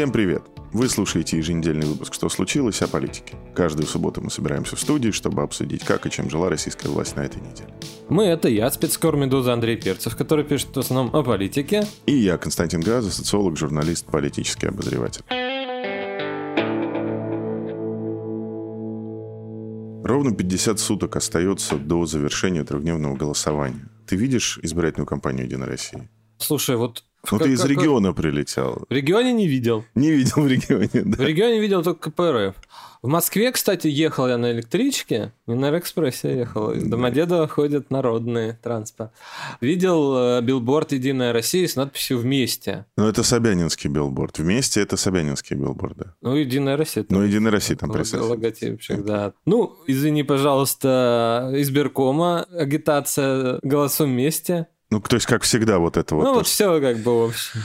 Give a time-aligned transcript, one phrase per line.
[0.00, 0.42] Всем привет!
[0.72, 3.36] Вы слушаете еженедельный выпуск «Что случилось?» о политике.
[3.54, 7.20] Каждую субботу мы собираемся в студии, чтобы обсудить, как и чем жила российская власть на
[7.20, 7.68] этой неделе.
[8.08, 11.86] Мы— это я, спецкор «Медуза» Андрей Перцев, который пишет в основном о политике.
[12.06, 15.22] И я, Константин Газа, социолог, журналист, политический обозреватель.
[20.02, 23.90] Ровно 50 суток остается до завершения трехдневного голосования.
[24.06, 26.08] Ты видишь избирательную кампанию «Единой России»?
[26.38, 28.86] Слушай, вот ну, ты из региона прилетел.
[28.88, 29.84] В регионе не видел.
[29.94, 31.16] Не видел в регионе, да.
[31.16, 32.54] В регионе видел только КПРФ.
[33.02, 36.72] В Москве, кстати, ехал я на электричке, не на Экспрессе ехал.
[36.72, 39.12] Из Домодедово ходит народный транспорт.
[39.62, 42.84] Видел э, билборд «Единая Россия» с надписью «Вместе».
[42.98, 44.38] Ну, это Собянинский билборд.
[44.38, 46.14] «Вместе»— это Собянинский билборд, да.
[46.20, 47.06] Ну, «Единая Россия».
[47.08, 48.30] Ну, «Единая Россия» там присутствует.
[48.30, 49.32] Логотипчик, да.
[49.46, 54.66] Ну, извини, пожалуйста, избиркома, агитация «Голосуем вместе».
[54.90, 56.24] Ну, то есть, как всегда, вот это вот.
[56.24, 57.58] Ну, вот все как бы вообще.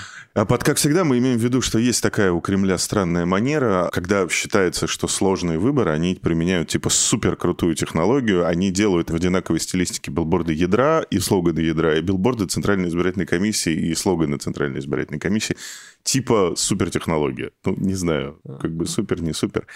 [0.44, 4.28] Под как всегда мы имеем в виду, что есть такая у Кремля странная манера, когда
[4.28, 10.12] считается, что сложные выборы, они применяют типа супер крутую технологию, они делают в одинаковой стилистике
[10.12, 15.56] билборды ядра и слоганы ядра, и билборды Центральной избирательной комиссии и слоганы Центральной избирательной комиссии
[16.04, 17.52] типа супертехнология.
[17.64, 19.68] Ну, не знаю, как бы супер, не супер.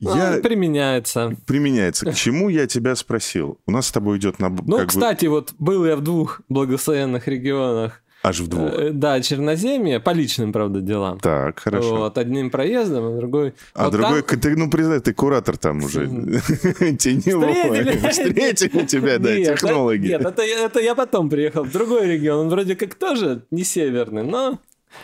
[0.00, 0.40] Ну, я...
[0.42, 1.36] Применяется.
[1.46, 2.10] Применяется.
[2.10, 3.60] К чему я тебя спросил?
[3.66, 4.48] У нас с тобой идет на...
[4.48, 5.32] Ну, кстати, бы...
[5.32, 8.72] вот был я в двух благословенных регионах Аж в двух.
[8.72, 11.20] Э, да, Черноземье, по личным, правда, делам.
[11.20, 11.96] Так, хорошо.
[11.96, 13.54] Вот, одним проездом, а другой...
[13.72, 14.40] А вот другой, там...
[14.40, 16.06] ты, ну, признай, ты куратор там уже.
[16.98, 18.10] Теневой.
[18.10, 20.08] Встретили тебя, да, технологи.
[20.08, 22.46] Нет, это я потом приехал в другой регион.
[22.46, 24.58] Он вроде как тоже не северный, но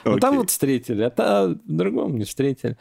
[0.04, 2.76] ну, там вот встретили, а там другом не встретили.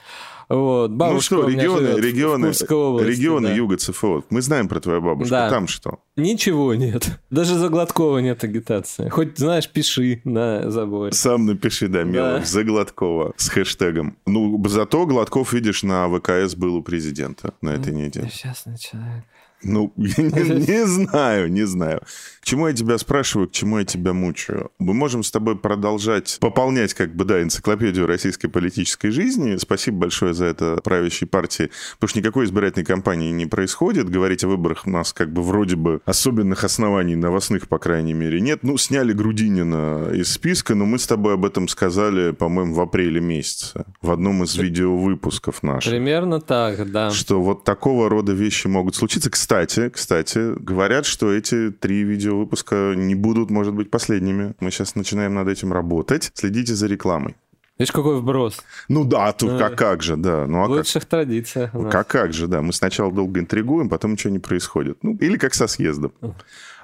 [0.50, 2.64] Вот, бабушка ну что, регионы, регионы, области,
[3.10, 3.54] регионы да.
[3.54, 4.24] юга ЦФО.
[4.30, 5.32] Мы знаем про твою бабушку.
[5.32, 5.50] Да.
[5.50, 6.00] Там что?
[6.18, 7.20] Ничего нет.
[7.30, 9.08] Даже за Гладкова нет агитации.
[9.08, 11.14] Хоть, знаешь, пиши на заборе.
[11.14, 12.46] Сам напиши, да, Милов, да.
[12.46, 14.18] за Гладкова с хэштегом.
[14.26, 18.26] Ну, зато Гладков, видишь, на ВКС был у президента на этой неделе.
[18.26, 19.24] Несчастный человек.
[19.64, 22.02] Ну, я не, не знаю, не знаю.
[22.42, 24.72] К чему я тебя спрашиваю, к чему я тебя мучаю?
[24.80, 29.58] Мы можем с тобой продолжать пополнять, как бы, да, энциклопедию российской политической жизни.
[29.58, 34.10] Спасибо большое за это правящей партии, потому что никакой избирательной кампании не происходит.
[34.10, 38.42] Говорить о выборах у нас, как бы, вроде бы особенных оснований, новостных, по крайней мере,
[38.42, 38.64] нет.
[38.64, 43.22] Ну, сняли Грудинина из списка, но мы с тобой об этом сказали, по-моему, в апреле
[43.22, 45.92] месяце, в одном из видеовыпусков наших.
[45.92, 47.12] Примерно так, да.
[47.12, 49.30] Что вот такого рода вещи могут случиться.
[49.30, 54.54] Кстати, кстати, кстати, говорят, что эти три видеовыпуска не будут, может быть, последними.
[54.62, 56.32] Мы сейчас начинаем над этим работать.
[56.36, 57.36] Следите за рекламой.
[57.78, 58.62] Видишь, какой вброс.
[58.88, 60.48] Ну да, тут как, как же, да.
[60.48, 61.10] Ну, а в лучших как?
[61.10, 61.72] традициях.
[61.92, 62.62] Как, как же, да.
[62.62, 65.04] Мы сначала долго интригуем, потом ничего не происходит.
[65.04, 66.14] Ну, или как со съездом.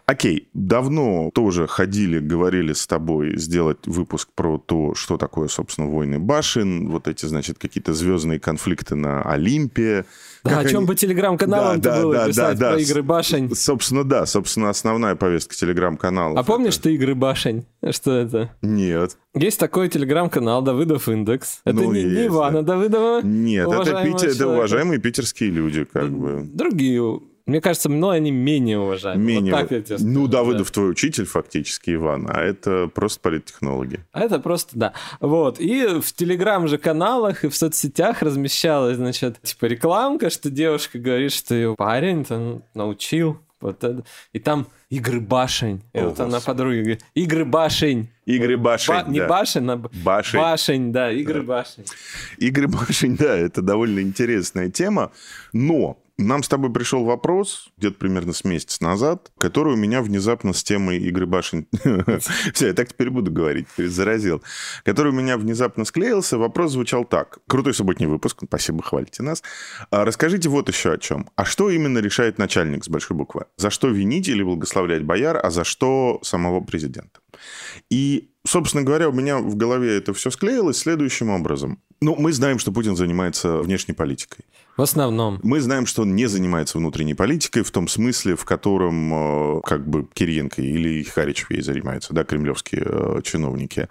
[0.10, 6.18] Окей, давно тоже ходили, говорили с тобой сделать выпуск про то, что такое, собственно, войны
[6.18, 10.06] башен, вот эти, значит, какие-то звездные конфликты на Олимпе.
[10.46, 10.88] Да, о чем они...
[10.88, 12.82] бы телеграм-каналом да, да, было да, писать да, про да.
[12.82, 13.54] игры башень.
[13.54, 16.40] Собственно, да, собственно, основная повестка телеграм-канала.
[16.40, 16.84] А помнишь это...
[16.84, 17.66] ты игры башень?
[17.92, 18.56] Что это?
[18.62, 19.18] Нет.
[19.36, 21.60] Есть такой телеграм-канал Давыдов Индекс.
[21.66, 22.76] Это ну, не, есть, не Ивана да.
[22.76, 23.22] Давыдова.
[23.24, 26.44] Нет, это, Питер, это уважаемые питерские люди, как бы.
[26.46, 29.24] Другие мне кажется, мной они менее уважаемы.
[29.24, 29.54] Менее.
[29.54, 30.74] Вот так я тебе скажу, ну, Давыдов да.
[30.74, 34.02] твой учитель фактически, Иван, а это просто политтехнологи.
[34.12, 34.94] А это просто, да.
[35.22, 35.60] Вот.
[35.60, 41.32] И в телеграм же каналах и в соцсетях размещалась, значит, типа рекламка, что девушка говорит,
[41.32, 44.04] что ее парень там научил вот это.
[44.34, 45.82] И там игры башень.
[45.94, 48.10] О, и вот она подруга говорит, игры башень.
[48.26, 49.12] Игры башень, Ба- да.
[49.12, 50.40] Не башень, а башень.
[50.40, 51.48] башень, да, игры да.
[51.48, 51.86] башень.
[52.38, 55.12] Игры башень, да, это довольно интересная тема,
[55.54, 60.54] но нам с тобой пришел вопрос, где-то примерно с месяц назад, который у меня внезапно
[60.54, 61.68] с темой игры башен...
[62.54, 64.42] Все, я так теперь буду говорить, заразил.
[64.84, 66.38] Который у меня внезапно склеился.
[66.38, 67.38] Вопрос звучал так.
[67.48, 69.44] Крутой субботний выпуск, спасибо, хвалите нас.
[69.92, 71.30] А расскажите вот еще о чем.
[71.36, 73.46] А что именно решает начальник с большой буквы?
[73.58, 77.20] За что винить или благословлять бояр, а за что самого президента?
[77.92, 81.80] И, собственно говоря, у меня в голове это все склеилось следующим образом.
[82.02, 84.46] Ну, мы знаем, что Путин занимается внешней политикой.
[84.78, 85.40] В основном.
[85.42, 89.88] Мы знаем, что он не занимается внутренней политикой в том смысле, в котором э, как
[89.88, 93.90] бы Кириенко или Харичев ей занимаются, да, кремлевские э, чиновники.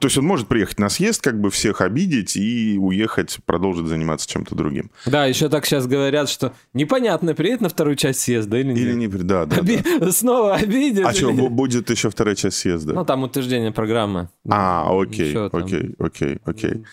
[0.00, 4.28] То есть он может приехать на съезд, как бы всех обидеть и уехать, продолжить заниматься
[4.28, 4.90] чем-то другим.
[5.06, 8.78] Да, еще так сейчас говорят, что непонятно, приедет на вторую часть съезда или нет.
[8.78, 9.82] Или не Да, да, Оби...
[10.00, 10.10] да.
[10.10, 11.06] Снова обидит.
[11.06, 12.94] А что, будет еще вторая часть съезда?
[12.94, 14.28] Ну, там утверждение программы.
[14.48, 16.84] А, окей, окей, окей, окей.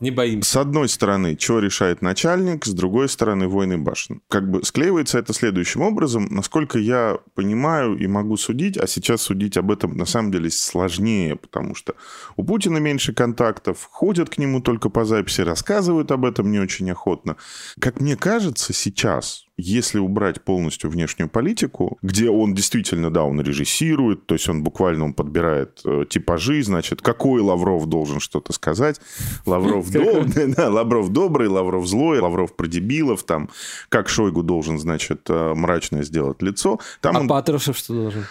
[0.00, 0.50] Не боимся.
[0.50, 4.22] С одной стороны, что решает начальник, с другой стороны, войны башен.
[4.28, 6.26] Как бы склеивается это следующим образом.
[6.30, 11.36] Насколько я понимаю и могу судить, а сейчас судить об этом на самом деле сложнее,
[11.36, 11.94] потому что
[12.36, 16.90] у Путина меньше контактов, ходят к нему только по записи, рассказывают об этом не очень
[16.90, 17.36] охотно.
[17.78, 24.26] Как мне кажется, сейчас если убрать полностью внешнюю политику, где он действительно, да, он режиссирует,
[24.26, 29.00] то есть он буквально он подбирает э, типажи, значит, какой Лавров должен что-то сказать.
[29.46, 33.50] Лавров добрый, да, Лавров добрый, Лавров злой, Лавров про дебилов, там,
[33.88, 36.80] как Шойгу должен, значит, э, мрачное сделать лицо.
[37.00, 37.28] Там а он...
[37.28, 38.24] Патрушев что должен?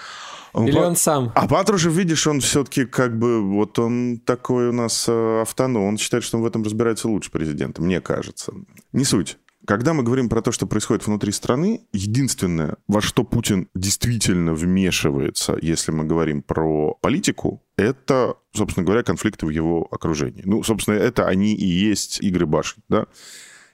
[0.55, 1.31] Или он сам?
[1.35, 5.97] А Патрушев, видишь, он все-таки как бы, вот он такой у нас э, автоном, он
[5.97, 8.53] считает, что он в этом разбирается лучше президента, мне кажется.
[8.91, 9.37] Не суть.
[9.69, 15.59] Когда мы говорим про то, что происходит внутри страны, единственное, во что Путин действительно вмешивается,
[15.61, 20.41] если мы говорим про политику, это, собственно говоря, конфликты в его окружении.
[20.43, 23.05] Ну, собственно, это они и есть игры башен, да?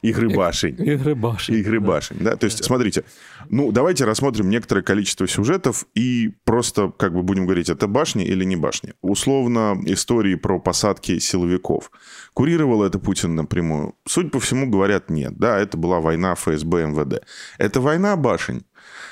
[0.09, 0.75] Игры башень.
[0.79, 1.55] Игры башень.
[1.55, 1.87] Игры да.
[1.87, 2.35] башень, да.
[2.35, 3.03] То есть, смотрите,
[3.49, 8.43] ну, давайте рассмотрим некоторое количество сюжетов и просто, как бы будем говорить, это башни или
[8.43, 8.93] не башни.
[9.01, 11.91] Условно, истории про посадки силовиков.
[12.33, 13.95] Курировал это Путин напрямую?
[14.07, 15.37] Судя по всему, говорят, нет.
[15.37, 17.23] Да, это была война ФСБ, МВД.
[17.57, 18.63] Это война башень.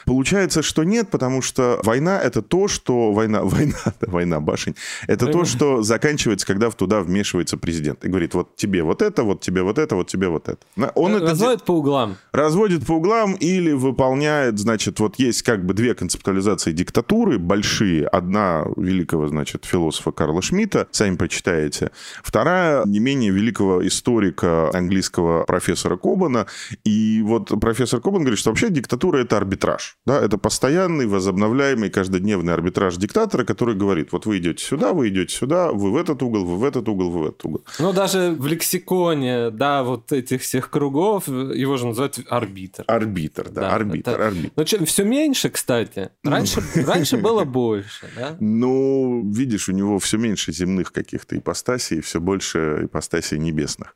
[0.05, 3.11] Получается, что нет, потому что война это то, что...
[3.11, 4.75] Война, война, война башень.
[5.07, 5.39] Это война.
[5.39, 8.03] то, что заканчивается, когда туда вмешивается президент.
[8.05, 10.59] И говорит, вот тебе вот это, вот тебе вот это, вот тебе вот это.
[10.95, 11.65] Он разводит это...
[11.65, 12.17] по углам.
[12.31, 18.07] Разводит по углам или выполняет, значит, вот есть как бы две концептуализации диктатуры большие.
[18.07, 21.91] Одна великого, значит, философа Карла Шмидта, сами прочитаете.
[22.23, 26.47] Вторая не менее великого историка английского профессора Кобана.
[26.83, 29.92] И вот профессор Кобан говорит, что вообще диктатура это арбитраж.
[30.05, 35.33] Да, это постоянный, возобновляемый, каждодневный арбитраж диктатора, который говорит, вот вы идете сюда, вы идете
[35.33, 37.65] сюда, вы в этот угол, вы в этот угол, вы в этот угол.
[37.79, 42.83] Ну, даже в лексиконе, да, вот этих всех кругов, его же называют арбитр.
[42.87, 44.27] Арбитр, да, да арбитр, это...
[44.27, 44.53] арбитр.
[44.55, 46.09] Ну, что, все меньше, кстати.
[46.23, 48.35] Раньше, раньше было больше, да?
[48.41, 53.95] Ну, видишь, у него все меньше земных каких-то ипостасей, все больше ипостасей небесных.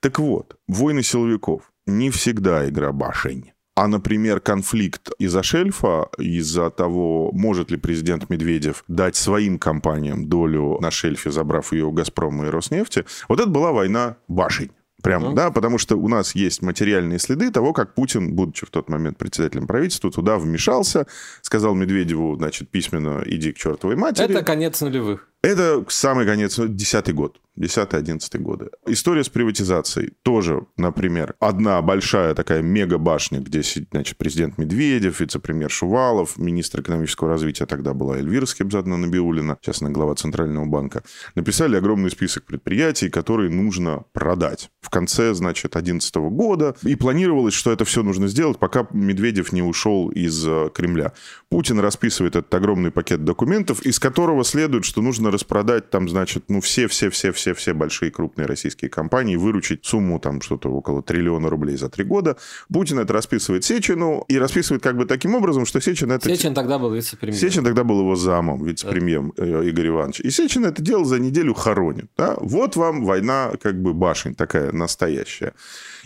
[0.00, 3.52] Так вот, войны силовиков не всегда игра башень.
[3.82, 10.78] А, например, конфликт из-за шельфа, из-за того, может ли президент Медведев дать своим компаниям долю
[10.80, 14.70] на шельфе, забрав ее у «Газпрома» и «Роснефти», вот это была война башень.
[15.02, 15.34] Прямо, mm-hmm.
[15.34, 19.18] да, потому что у нас есть материальные следы того, как Путин, будучи в тот момент
[19.18, 21.08] председателем правительства, туда вмешался,
[21.40, 24.30] сказал Медведеву, значит, письменно, иди к чертовой матери.
[24.30, 25.28] Это конец нулевых.
[25.42, 27.40] Это самый конец, ну, десятый год.
[27.58, 28.70] 10-11 годы.
[28.86, 35.70] История с приватизацией тоже, например, одна большая такая мега-башня, где сидит, значит, президент Медведев, вице-премьер
[35.70, 41.02] Шувалов, министр экономического развития тогда была Эльвира Скибзадна Набиулина, сейчас она глава Центрального банка,
[41.34, 44.70] написали огромный список предприятий, которые нужно продать.
[44.80, 46.74] В конце, значит, 2011 года.
[46.82, 51.12] И планировалось, что это все нужно сделать, пока Медведев не ушел из э, Кремля.
[51.48, 56.60] Путин расписывает этот огромный пакет документов, из которого следует, что нужно распродать там, значит, ну
[56.60, 62.04] все-все-все-все все-все большие крупные российские компании, выручить сумму там что-то около триллиона рублей за три
[62.04, 62.36] года.
[62.72, 66.28] Путин это расписывает Сечину и расписывает как бы таким образом, что Сечин это...
[66.28, 67.40] Сечин тогда был вице-премьером.
[67.40, 69.44] Сечин тогда был его замом, вице-премьером да.
[69.44, 70.20] Э, Игорь Иванович.
[70.20, 72.06] И Сечин это дело за неделю хоронит.
[72.16, 72.36] Да?
[72.38, 75.52] Вот вам война как бы башень такая настоящая.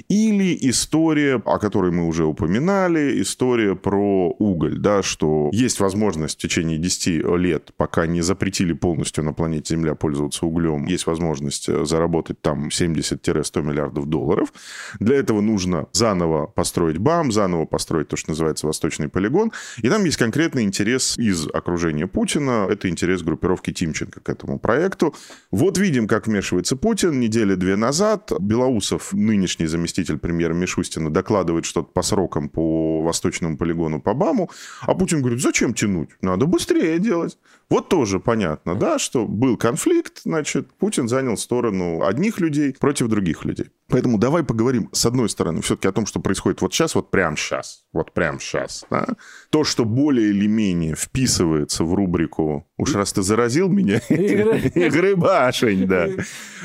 [0.09, 6.43] Или история, о которой мы уже упоминали, история про уголь, да, что есть возможность в
[6.43, 11.85] течение 10 лет, пока не запретили полностью на планете Земля пользоваться углем, есть возможность э,
[11.85, 14.53] заработать там 70-100 миллиардов долларов.
[15.01, 19.53] Для этого нужно заново построить БАМ, заново построить то, что называется Восточный полигон.
[19.83, 22.67] И там есть конкретный интерес из окружения Путина.
[22.71, 25.15] Это интерес группировки Тимченко к этому проекту.
[25.51, 27.19] Вот видим, как вмешивается Путин.
[27.21, 33.57] Недели две назад Белоусов, нынешний заместитель заместитель премьера Мишустина докладывает что-то по срокам по восточному
[33.57, 34.51] полигону по БАМу,
[34.81, 36.11] а Путин говорит, зачем тянуть?
[36.21, 37.39] Надо быстрее делать.
[37.69, 43.45] Вот тоже понятно, да, что был конфликт, значит, Путин занял сторону одних людей против других
[43.45, 43.67] людей.
[43.89, 47.37] Поэтому давай поговорим, с одной стороны, все-таки о том, что происходит вот сейчас, вот прямо
[47.37, 48.85] сейчас, вот прямо сейчас.
[48.91, 49.07] Да?
[49.51, 55.87] То, что более или менее вписывается в рубрику «Уж раз ты заразил меня, игры башень»,
[55.87, 56.09] да,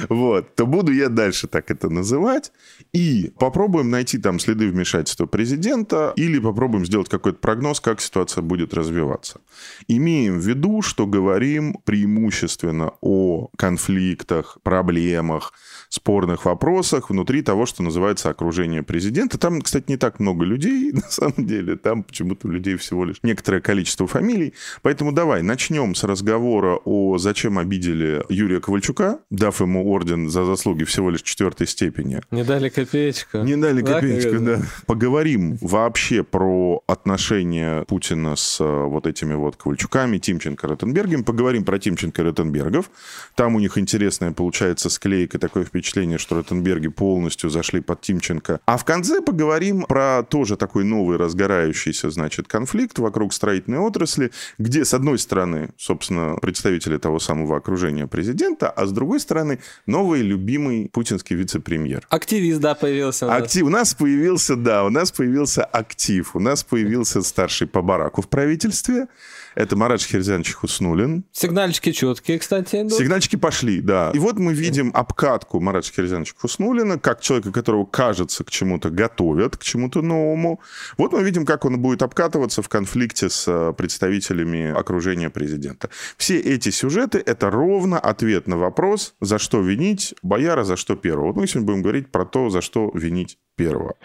[0.10, 2.52] вот, то буду я дальше так это называть.
[2.92, 8.74] И попробуем найти там следы вмешательства президента или попробуем сделать какой-то прогноз, как ситуация будет
[8.74, 9.42] развиваться.
[9.88, 15.54] Имеем в виду, что говорим преимущественно о конфликтах, проблемах,
[15.92, 19.38] спорных вопросах внутри того, что называется окружение президента.
[19.38, 21.76] Там, кстати, не так много людей, на самом деле.
[21.76, 24.54] Там почему-то людей всего лишь некоторое количество фамилий.
[24.82, 30.86] Поэтому давай начнем с разговора о зачем обидели Юрия Ковальчука, дав ему орден за заслуги
[30.86, 32.22] всего лишь четвертой степени.
[32.32, 33.40] Не дали копеечку.
[33.40, 34.62] Не дали да, копеечку, да.
[34.86, 41.26] Поговорим вообще про отношения Путина с э, вот этими вот Ковальчуками, Тимченко, Ротенбергом.
[41.26, 42.90] Поговорим про Тимченко и Ротенбергов.
[43.36, 48.60] Там у них интересная получается склейка, такое впечатление впечатление, что Ротенберги полностью зашли под Тимченко.
[48.66, 54.86] А в конце поговорим про тоже такой новый разгорающийся, значит, конфликт вокруг строительной отрасли, где,
[54.86, 60.88] с одной стороны, собственно, представители того самого окружения президента, а с другой стороны, новый любимый
[60.94, 62.06] путинский вице-премьер.
[62.10, 63.26] Активист, да, появился.
[63.26, 63.42] У нас.
[63.42, 63.66] Актив.
[63.66, 66.36] У нас появился, да, у нас появился актив.
[66.36, 69.08] У нас появился старший по бараку в правительстве.
[69.56, 71.26] Это Марат Шахерзянович Хуснулин.
[71.32, 72.82] Сигнальчики четкие, кстати.
[72.82, 72.94] Идут.
[72.94, 74.12] Сигнальчики пошли, да.
[74.14, 79.58] И вот мы видим обкатку Марата Шахерзяновича Хуснулина, как человека, которого, кажется, к чему-то готовят,
[79.58, 80.62] к чему-то новому.
[80.98, 85.90] Вот мы видим, как он будет обкатываться в конфликте с э, представителями окружения президента.
[86.18, 91.28] Все эти сюжеты— это ровно ответ на вопрос, за что винить Бояра, за что первого.
[91.28, 93.96] Вот мы сегодня будем говорить про то, за что винить первого.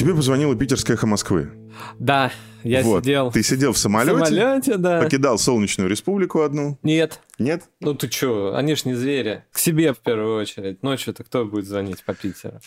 [0.00, 1.50] Тебе позвонила питерская эхо Москвы.
[1.98, 3.04] Да, я вот.
[3.04, 3.30] сидел.
[3.30, 4.16] Ты сидел в самолете?
[4.16, 5.02] В самолете, да.
[5.02, 6.78] Покидал Солнечную Республику одну?
[6.82, 7.20] Нет.
[7.38, 7.64] Нет?
[7.80, 9.44] Ну ты чё, они ж не звери.
[9.52, 10.82] К себе в первую очередь.
[10.82, 12.60] Ночью-то кто будет звонить по Питеру?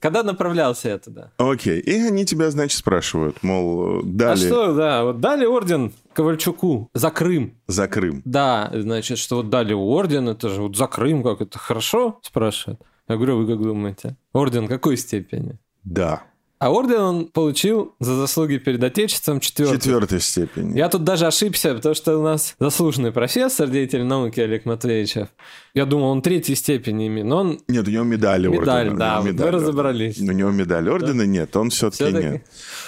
[0.00, 1.30] Когда направлялся я туда?
[1.36, 1.78] Окей.
[1.78, 4.32] И они тебя, значит, спрашивают, мол, дали...
[4.32, 7.52] А что, да, вот дали орден Ковальчуку за Крым.
[7.66, 8.22] За Крым.
[8.24, 12.80] Да, значит, что вот дали орден, это же вот за Крым, как это хорошо, спрашивают.
[13.08, 14.16] Я говорю, вы как думаете?
[14.32, 15.58] Орден какой степени?
[15.84, 16.22] Да.
[16.58, 19.78] А орден он получил за заслуги перед Отечеством четвертой.
[19.78, 20.76] Четвертой степени.
[20.76, 25.28] Я тут даже ошибся, потому что у нас заслуженный профессор, деятель науки Олег Матвеевичев.
[25.74, 27.60] Я думал, он третьей степени но он...
[27.68, 28.98] Нет, у него медаль Медаль, ордена.
[28.98, 30.18] да, медаль, мы разобрались.
[30.18, 31.26] У него медаль ордена да?
[31.26, 32.46] нет, он все-таки, все-таки нет.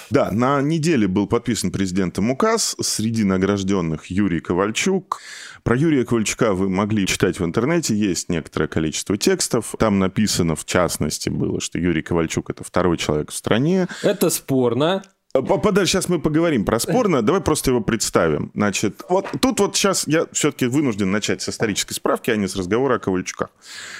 [0.09, 2.75] Да, на неделе был подписан президентом указ.
[2.79, 5.19] Среди награжденных Юрий Ковальчук,
[5.63, 9.75] про Юрия Ковальчука вы могли читать в интернете, есть некоторое количество текстов.
[9.77, 13.87] Там написано, в частности, было, что Юрий Ковальчук— это второй человек в стране.
[14.03, 15.03] Это спорно.
[15.33, 17.21] Подальше, сейчас мы поговорим про спорно.
[17.21, 18.51] Давай просто его представим.
[18.53, 22.55] Значит, вот тут вот сейчас я все-таки вынужден начать с исторической справки, а не с
[22.57, 23.49] разговора о Ковальчуках.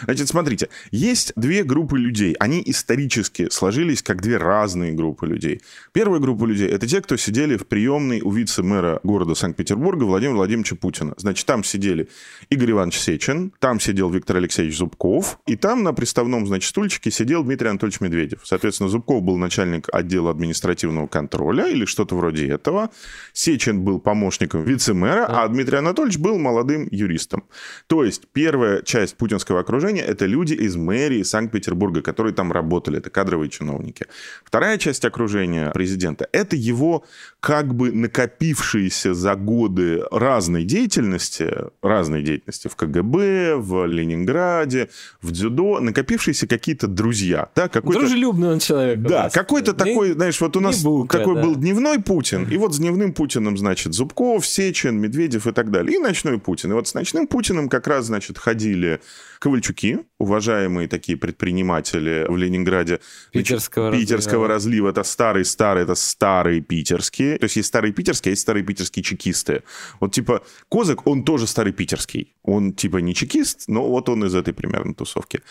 [0.04, 2.34] Значит, смотрите, есть две группы людей.
[2.40, 5.62] Они исторически сложились как две разные группы людей.
[5.94, 10.76] Первая группа людей– это те, кто сидели в приемной у вице-мэра города Санкт-Петербурга Владимира Владимировича
[10.76, 11.14] Путина.
[11.16, 12.10] Значит, там сидели
[12.50, 17.44] Игорь Иванович Сечин, там сидел Виктор Алексеевич Зубков, и там на приставном, значит, стульчике сидел
[17.44, 18.42] Дмитрий Анатольевич Медведев.
[18.44, 22.90] Соответственно, Зубков был начальник отдела административного контроля или что-то вроде этого.
[23.34, 27.44] Сечин был помощником вице-мэра, а Дмитрий Анатольевич был молодым юристом.
[27.88, 33.10] То есть первая часть путинского окружения– это люди из мэрии Санкт-Петербурга, которые там работали, это
[33.10, 34.06] кадровые чиновники.
[34.44, 37.04] Вторая часть окружения президента– это его
[37.40, 41.50] как бы накопившиеся за годы разной деятельности,
[41.82, 44.90] разной деятельности в КГБ, в Ленинграде,
[45.22, 47.50] в дзюдо, накопившиеся какие-то друзья.
[47.56, 48.00] Да, какой-то...
[48.00, 49.00] Дружелюбный он человек.
[49.00, 51.41] Да, какой-то такой, знаешь, вот у нас такой да.
[51.41, 55.96] был дневной Путин, и вот с дневным Путиным, значит, Зубков, Сечин, Медведев и так далее,
[55.96, 56.72] и ночной Путин.
[56.72, 59.01] И вот с ночным Путиным как раз, значит, ходили
[59.41, 63.00] Ковальчуки, уважаемые такие предприниматели в Ленинграде.
[63.31, 64.89] Питерского, значит, питерского разлива.
[64.89, 67.39] Это старый-старый, это старые питерские.
[67.39, 69.63] То есть есть старые питерские, а есть старые питерские чекисты.
[70.00, 72.36] Вот типа Козак, он тоже старый питерский.
[72.43, 75.41] Он типа не чекист, но вот он из этой примерно тусовки.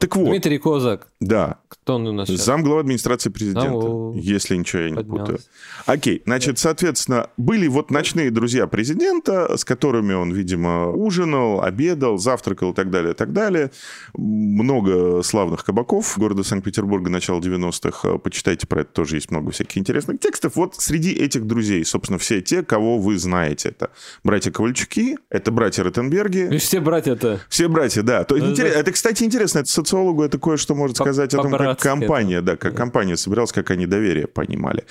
[0.00, 0.26] Так вот.
[0.26, 1.06] Дмитрий Козак.
[1.20, 1.60] Да.
[1.68, 2.44] Кто он у нас сейчас?
[2.44, 5.32] Замглава администрации президента, О, если ничего я не поднялся.
[5.32, 5.38] путаю.
[5.86, 12.72] Окей, значит, соответственно, были вот ночные друзья президента, с которыми он, видимо, ужинал, обедал, завтракал
[12.72, 13.70] и так далее, так так далее.
[14.16, 18.18] Много славных кабаков города Санкт-Петербурга начала 90-х.
[18.18, 20.56] Почитайте про это, тоже есть много всяких интересных текстов.
[20.56, 23.68] Вот среди этих друзей, собственно, все те, кого вы знаете.
[23.70, 23.90] Это
[24.24, 26.54] братья Ковальчуки, это братья Ротенберги.
[26.54, 27.40] И все братья-то.
[27.48, 28.24] Все братья, да.
[28.24, 28.74] То, это, интерес...
[28.74, 29.60] это, кстати, интересно.
[29.60, 33.70] Это социологу это кое-что может сказать о том, как компания, да, как компания собиралась, как
[33.70, 34.84] они доверие понимали.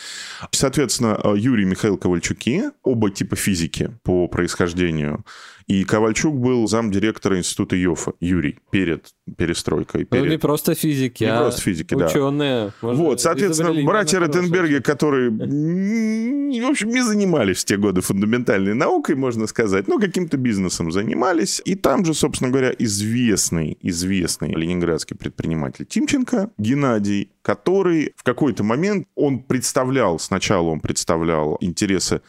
[0.51, 5.25] Соответственно, Юрий Михаил Ковальчуки, оба типа физики по происхождению
[5.67, 10.07] И Ковальчук был замдиректора института ЙОФа, Юрий, перед перестройкой.
[10.09, 10.31] Ну, Перед...
[10.31, 12.07] не просто физики, Не а просто физики, да.
[12.07, 12.71] ученые.
[12.81, 19.15] Может, Вот, соответственно, братья Ротенберги, которые, в общем, не занимались в те годы фундаментальной наукой,
[19.15, 21.62] можно сказать, но каким-то бизнесом занимались.
[21.65, 29.07] И там же, собственно говоря, известный, известный ленинградский предприниматель Тимченко Геннадий, который в какой-то момент,
[29.15, 32.21] он представлял, сначала он представлял интересы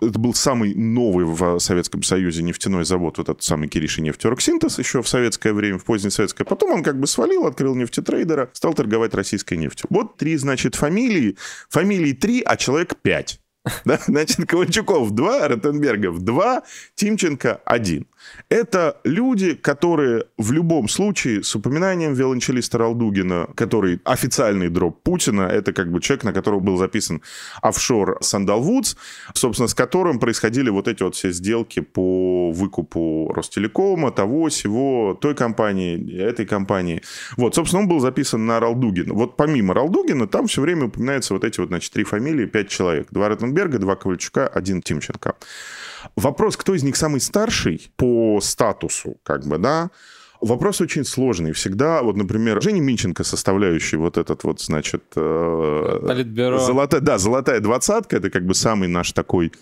[0.00, 5.02] это был самый новый в Советском Союзе нефтяной завод, вот этот самый Кириши нефтероксинтез еще
[5.02, 6.44] в советское время, в позднее советское.
[6.44, 9.86] Потом он как бы свалил, открыл нефтетрейдера, стал торговать российской нефтью.
[9.90, 11.36] Вот три, значит, фамилии.
[11.68, 13.40] Фамилии три, а человек пять.
[13.84, 13.98] Да?
[14.06, 16.62] Значит, Ковальчуков 2, Ротенбергов 2,
[16.94, 18.06] Тимченко 1.
[18.48, 25.72] Это люди, которые в любом случае с упоминанием виолончелиста Ралдугина, который официальный дроп Путина, это
[25.72, 27.22] как бы человек, на которого был записан
[27.60, 28.96] офшор Сандалвудс,
[29.34, 35.34] собственно, с которым происходили вот эти вот все сделки по выкупу Ростелекома, того, сего, той
[35.34, 37.02] компании, этой компании.
[37.36, 39.14] Вот, собственно, он был записан на Ралдугина.
[39.14, 43.08] Вот помимо Ралдугина, там все время упоминаются вот эти вот, значит, три фамилии, пять человек.
[43.10, 45.34] Два Ротенберга, два Ковальчука, один Тимченко.
[46.16, 49.90] Вопрос, кто из них самый старший по статусу, как бы, да,
[50.40, 51.52] Вопрос очень сложный.
[51.52, 55.02] Всегда, вот, например, Женя Минченко, составляющий вот этот вот, значит...
[55.16, 56.58] э, Политбюро.
[56.58, 59.52] Золотая, да, золотая двадцатка, это как бы самый наш такой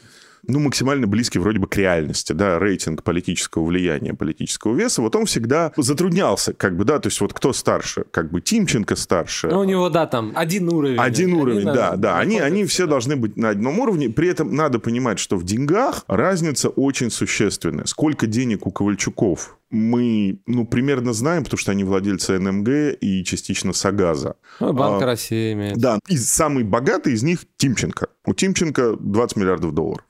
[0.49, 5.27] ну, максимально близкий вроде бы к реальности, да, рейтинг политического влияния, политического веса, вот он
[5.27, 9.61] всегда затруднялся, как бы, да, то есть вот кто старше, как бы Тимченко старше, Ну,
[9.61, 10.99] у него, да, там один уровень.
[10.99, 12.19] один Они уровень, на- да, да.
[12.19, 12.91] Они, они все да.
[12.91, 14.09] должны быть на одном уровне.
[14.11, 17.85] При этом надо понимать, что в деньгах разница очень существенная.
[17.87, 19.59] Сколько денег у Ковальчуков?
[19.71, 24.37] Мы, ну, примерно знаем, потому что они владельцы НМГ и частично Сагаза.
[24.61, 25.79] Ну, Банк А, России имеет.
[25.79, 28.07] Да, и самый богатый из них Тимченко.
[28.25, 30.05] У Тимченко 20 миллиардов долларов.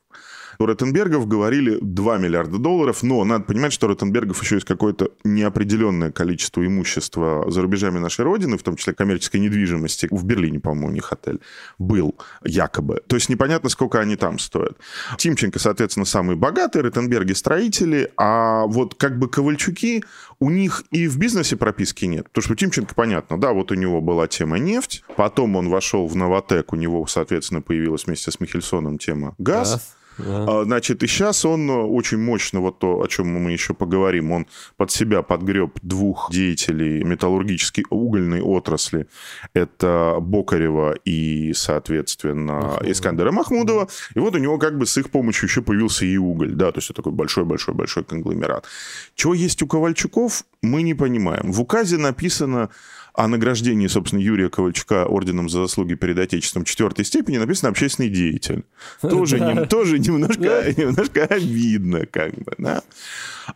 [0.58, 5.11] У Ротенбергов говорили 2 миллиарда долларов, но надо понимать, что у Ротенбергов еще есть какое-то
[5.25, 10.08] неопределенное количество имущества за рубежами нашей Родины, в том числе коммерческой недвижимости.
[10.11, 11.40] В Берлине, по-моему, у них отель
[11.78, 13.02] был якобы.
[13.06, 14.76] То есть непонятно, сколько они там стоят.
[15.18, 20.04] Тимченко, соответственно, самый богатый, Ротенберги строители, а вот как бы Ковальчуки,
[20.40, 22.28] у них и в бизнесе прописки нет.
[22.28, 26.06] Потому что у Тимченко понятно, да, вот у него была тема нефть, потом он вошел
[26.06, 29.73] в Новотек, у него, соответственно, появилась вместе с Михельсоном тема газ.
[29.73, 30.47] Газ, да.
[30.49, 34.32] А, Значит, и сейчас он э, очень мощно, вот то, о чем мы еще поговорим,
[34.32, 39.06] он под себя подгреб двух деятелей металлургической угольной отрасли.
[39.52, 42.93] Это Бокарева и, соответственно, Махмудова.
[42.93, 43.89] Искандера Махмудова.
[44.15, 46.78] И вот у него как бы с их помощью еще появился и уголь, да, то
[46.78, 48.67] есть это такой большой-большой-большой конгломерат.
[49.15, 51.52] Чего есть у Ковальчуков, мы не понимаем.
[51.52, 52.71] В указе написано
[53.15, 58.65] о награждении, собственно, Юрия Ковальчука орденом за заслуги перед Отечеством четвертой степени написано «общественный деятель».
[59.00, 59.53] Тоже, Да.
[59.53, 62.83] нем- тоже немножко, немножко обидно, как бы, да.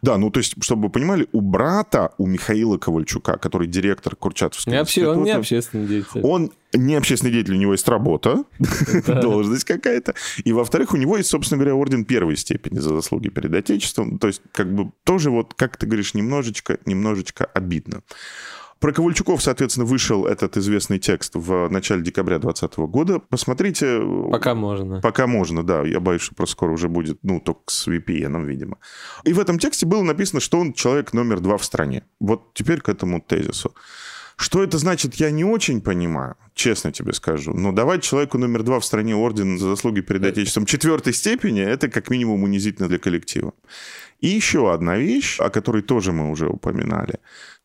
[0.03, 4.73] Да, ну, то есть, чтобы вы понимали, у брата, у Михаила Ковальчука, который директор Курчатовского
[4.75, 6.21] Не обще- Он не института, общественный деятель.
[6.23, 8.45] он не общественный деятель, у него есть работа,
[9.07, 10.15] должность какая-то.
[10.45, 14.19] И, во-вторых, у него есть, собственно говоря, орден первой степени за заслуги перед Отечеством.
[14.19, 18.03] То есть, как бы, тоже вот, как ты говоришь, немножечко, немножечко обидно.
[18.81, 23.19] Про Ковальчуков, соответственно, вышел этот известный текст в начале декабря 2020 года.
[23.19, 24.01] Посмотрите.
[24.31, 25.01] Пока можно.
[25.01, 25.83] Пока можно, да.
[25.83, 28.79] Я боюсь, что просто скоро уже будет, ну, только с VPN, видимо.
[29.25, 32.05] И в этом тексте было написано, что он человек номер два в стране.
[32.21, 33.75] Вот теперь к этому тезису.
[34.37, 37.53] Что это значит, я не очень понимаю, честно тебе скажу.
[37.53, 41.89] Но давать человеку номер два в стране орден за заслуги перед Отечеством четвертой степени, это
[41.89, 43.53] как минимум унизительно для коллектива.
[44.21, 47.19] И еще одна вещь, о которой тоже мы уже упоминали.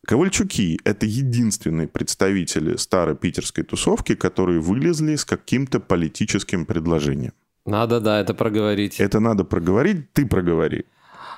[0.06, 7.32] Ковальчуки– это единственные представители старой питерской тусовки, которые вылезли с каким-то политическим предложением.
[7.64, 9.00] Надо, да, это проговорить.
[9.00, 10.84] Это надо проговорить, ты проговори.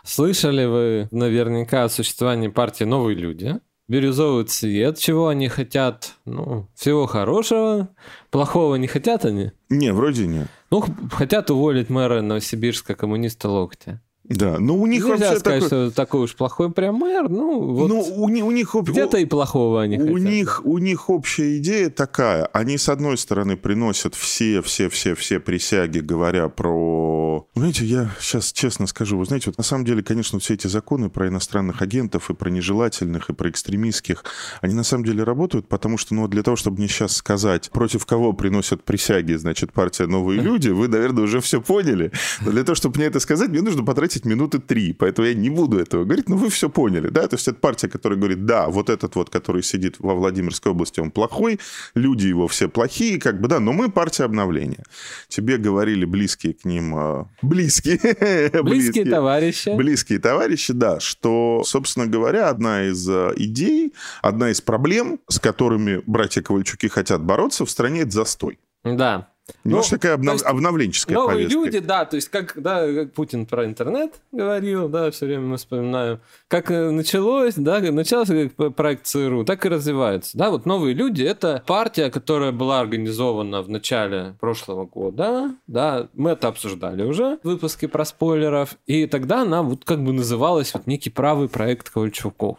[0.04, 3.60] Слышали вы наверняка о существовании партии «Новые люди»?
[3.88, 6.14] Бирюзовый цвет, чего они хотят?
[6.24, 7.88] Ну, всего хорошего.
[8.30, 9.52] Плохого не хотят они?
[9.68, 10.48] Не, вроде нет.
[10.70, 14.02] Ну, хотят уволить мэра Новосибирска коммуниста Локтя.
[14.28, 15.66] Да, но у них Нельзя вообще сказать, такой...
[15.88, 17.28] что такой уж плохой прям мэр.
[17.28, 18.74] Ну, вот Ну, у, у них...
[18.74, 20.20] об- где-то и плохого они у хотят.
[20.20, 22.46] них, у них общая идея такая.
[22.46, 27.46] Они, с одной стороны, приносят все-все-все-все присяги, говоря про...
[27.54, 31.08] Знаете, я сейчас честно скажу, вы знаете, вот на самом деле, конечно, все эти законы
[31.10, 34.24] про иностранных агентов и про нежелательных, и про экстремистских,
[34.60, 38.06] они на самом деле работают, потому что, ну, для того, чтобы мне сейчас сказать, против
[38.06, 42.12] кого приносят присяги, значит, партия «Новые люди», вы, наверное, уже все поняли.
[42.40, 45.34] Но для того, чтобы мне это сказать, мне нужно потратить тратить минуты три, поэтому я
[45.34, 47.26] не буду этого говорить, но вы все поняли, да?
[47.26, 51.00] То есть это партия, которая говорит, да, вот этот вот, который сидит во Владимирской области,
[51.00, 51.58] он плохой,
[51.94, 54.84] люди его все плохие, как бы, да, но мы партия обновления.
[55.28, 57.98] Тебе говорили близкие к ним, а, близкие,
[58.62, 65.18] близкие товарищи, близкие товарищи, да, что, собственно говоря, одна из а, идей, одна из проблем,
[65.28, 68.58] с которыми братья Ковальчуки хотят бороться в стране, это застой.
[68.84, 69.28] Да,
[69.64, 70.34] Немножко ну, такая обнов...
[70.34, 71.58] есть, обновленческая новые повестка.
[71.58, 75.56] люди, да, то есть как, да, как Путин про интернет говорил, да, все время мы
[75.56, 81.22] вспоминаем, как э, началось, да, начался проект ЦРУ, так и развивается, да, вот новые люди,
[81.22, 87.46] это партия, которая была организована в начале прошлого года, да, мы это обсуждали уже в
[87.46, 92.58] выпуске про спойлеров, и тогда она вот как бы называлась вот некий правый проект Ковальчуков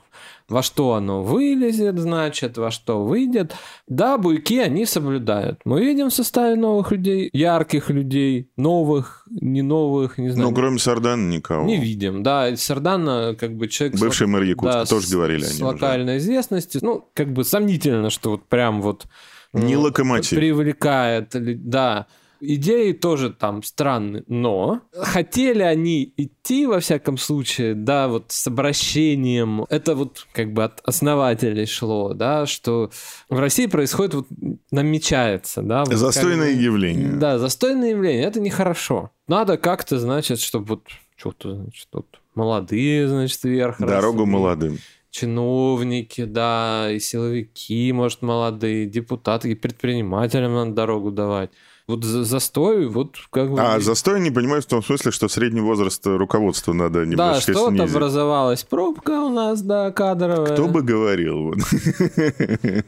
[0.50, 3.54] во что оно вылезет, значит, во что выйдет.
[3.88, 5.60] Да, буйки они соблюдают.
[5.66, 10.50] Мы видим в составе новых людей, ярких людей, новых, не новых, не знаю.
[10.50, 11.66] Ну, кроме Сардана никого.
[11.66, 12.56] Не видим, да.
[12.56, 14.00] Сардана как бы человек...
[14.00, 16.26] Бывший мэр Якутска, да, тоже с, говорили с они локальной уже.
[16.26, 16.82] известностью.
[16.84, 19.06] Ну, как бы сомнительно, что вот прям вот...
[19.54, 20.38] Не э, локомотив.
[20.38, 22.08] Привлекает, да.
[22.40, 29.66] Идеи тоже там странные, но хотели они идти, во всяком случае, да, вот с обращением,
[29.70, 32.92] это вот как бы от основателей шло, да, что
[33.30, 34.28] в России происходит, вот
[34.72, 35.84] намечается, да.
[35.86, 37.14] Вот застойное как, явление.
[37.14, 39.12] Да, застойное явление, это нехорошо.
[39.28, 40.84] Надо как-то, значит, чтобы вот
[41.16, 44.78] что-то, значит, вот молодые, значит, вверх Дорогу росли молодым
[45.18, 51.50] чиновники, да, и силовики, может, молодые, депутаты, и предпринимателям надо дорогу давать.
[51.90, 53.62] Вот застой, вот как бы...
[53.62, 57.70] А, застой не понимаю в том смысле, что средний возраст руководства надо немножко Да, что-то
[57.70, 57.96] снизить.
[57.96, 60.48] образовалась пробка у нас, да, кадровая.
[60.54, 61.54] Кто бы говорил.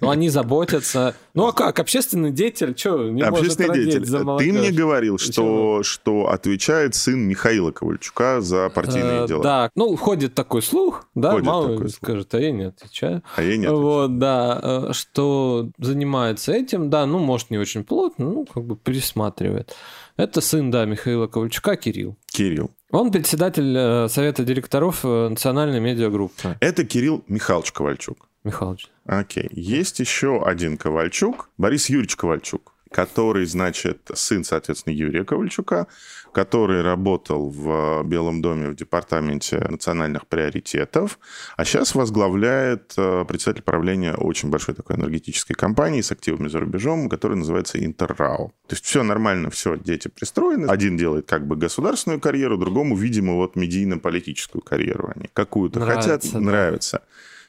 [0.02, 1.16] Ну, они заботятся.
[1.34, 1.80] Ну, а как?
[1.80, 4.06] Общественный деятель, что, не Общественный может деятель.
[4.06, 9.44] за Ты мне говорил, что, что отвечает сын Михаила Ковальчука за партийные Э, дела.
[9.44, 11.96] Да, ну, ходит такой слух, да, Ходит мало такой ли слух.
[12.04, 13.24] скажет, а я не отвечаю.
[13.38, 13.78] А я не отвечаю.
[13.82, 18.76] Вот, да, э, что занимается этим, да, ну, может, не очень плотно, ну, как бы
[18.90, 19.76] пересматривает.
[20.18, 22.18] Это сын, да, Михаила Ковальчука, Кирилл.
[22.26, 22.72] Кирилл.
[22.92, 26.58] Он председатель э, Совета директоров э, национальной медиагруппы.
[26.60, 28.28] Это Кирилл Михайлович Ковальчук.
[28.44, 28.88] Михалыч.
[29.06, 29.48] Окей.
[29.52, 35.88] Есть еще один Ковальчук, Борис Юрьевич Ковальчук, который, значит, сын, соответственно, Юрия Ковальчука,
[36.32, 41.20] который работал в Белом доме в департаменте национальных приоритетов,
[41.58, 47.10] а сейчас возглавляет э, председатель правления очень большой такой энергетической компании с активами за рубежом,
[47.10, 48.54] которая называется Интеррау.
[48.68, 50.66] То есть все нормально, все, дети пристроены.
[50.66, 56.32] Один делает как бы государственную карьеру, другому, видимо, вот медийно-политическую карьеру они какую-то Нравится, хотят,
[56.34, 56.40] да.
[56.40, 57.02] нравится.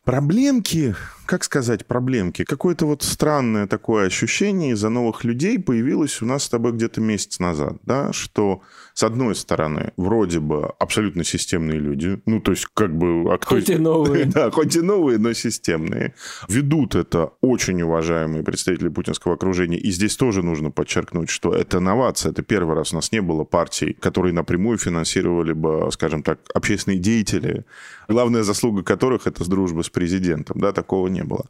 [0.05, 0.95] Проблемки,
[1.27, 2.45] как сказать проблемки?
[2.45, 7.39] Какое-то вот странное такое ощущение из-за новых людей появилось у нас с тобой где-то месяц
[7.39, 8.63] назад, да, что
[8.95, 13.33] с одной стороны вроде бы абсолютно системные люди, ну то есть как бы...
[13.33, 13.57] А кто...
[13.57, 14.25] Хоть и новые.
[14.31, 16.15] Да, хоть и новые, но системные.
[16.49, 22.33] Ведут это очень уважаемые представители путинского окружения, и здесь тоже нужно подчеркнуть, что это новация,
[22.33, 26.99] это первый раз у нас не было партий, которые напрямую финансировали бы, скажем так, общественные
[26.99, 27.65] деятели,
[28.09, 31.47] главная заслуга которых это с дружбы с президентом, да, такого не было.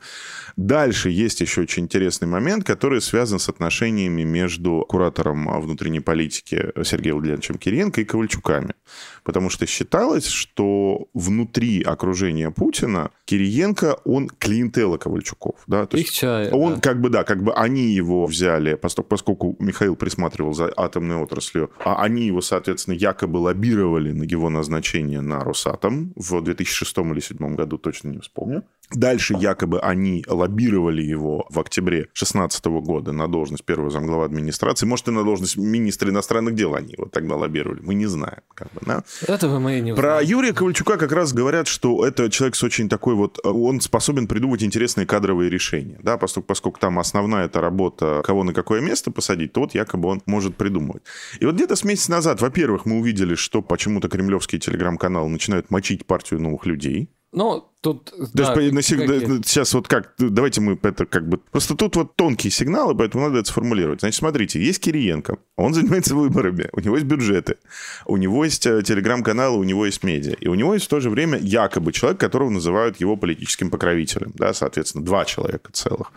[0.56, 7.16] Дальше есть еще очень интересный момент, который связан с отношениями между куратором внутренней политики Сергеем
[7.16, 8.74] Владимировичем Кириенко и Ковальчуками.
[9.22, 15.56] Потому что считалось, что внутри окружения Путина Кириенко, он клиентела Ковальчуков.
[15.66, 15.86] Да?
[15.86, 16.50] То Их есть чай.
[16.50, 16.80] он да.
[16.80, 21.70] как бы, да, как бы они его взяли, поскольку, поскольку Михаил присматривал за атомной отраслью,
[21.84, 27.54] а они его, соответственно, якобы лоббировали на его назначение на Росатом в 2006 или 2007
[27.54, 28.64] году, точно не вспомню.
[28.92, 34.86] Дальше якобы они лоббировали его в октябре 2016 года на должность первого замглава администрации.
[34.86, 37.80] Может, и на должность министра иностранных дел они его тогда лоббировали.
[37.82, 38.40] Мы не знаем.
[38.54, 39.04] Как бы, да?
[39.26, 40.28] Этого мы и не Про узнаем.
[40.28, 43.38] Юрия Ковальчука как раз говорят, что это человек с очень такой вот...
[43.44, 45.98] Он способен придумывать интересные кадровые решения.
[46.02, 46.16] Да?
[46.18, 50.22] Поскольку, поскольку там основная эта работа, кого на какое место посадить, то вот якобы он
[50.26, 51.02] может придумывать.
[51.38, 56.06] И вот где-то с месяца назад, во-первых, мы увидели, что почему-то кремлевские телеграм-каналы начинают мочить
[56.06, 57.08] партию новых людей.
[57.32, 58.06] Ну, тут...
[58.06, 61.38] То да, на сиг- какие- сейчас вот как, давайте мы это как бы...
[61.38, 64.00] Просто тут вот тонкие сигналы, поэтому надо это сформулировать.
[64.00, 67.56] Значит, смотрите, есть Кириенко, он занимается выборами, у него есть бюджеты,
[68.06, 71.00] у него есть э, телеграм-каналы, у него есть медиа, и у него есть в то
[71.00, 76.12] же время якобы человек, которого называют его политическим покровителем, да, соответственно, два человека целых.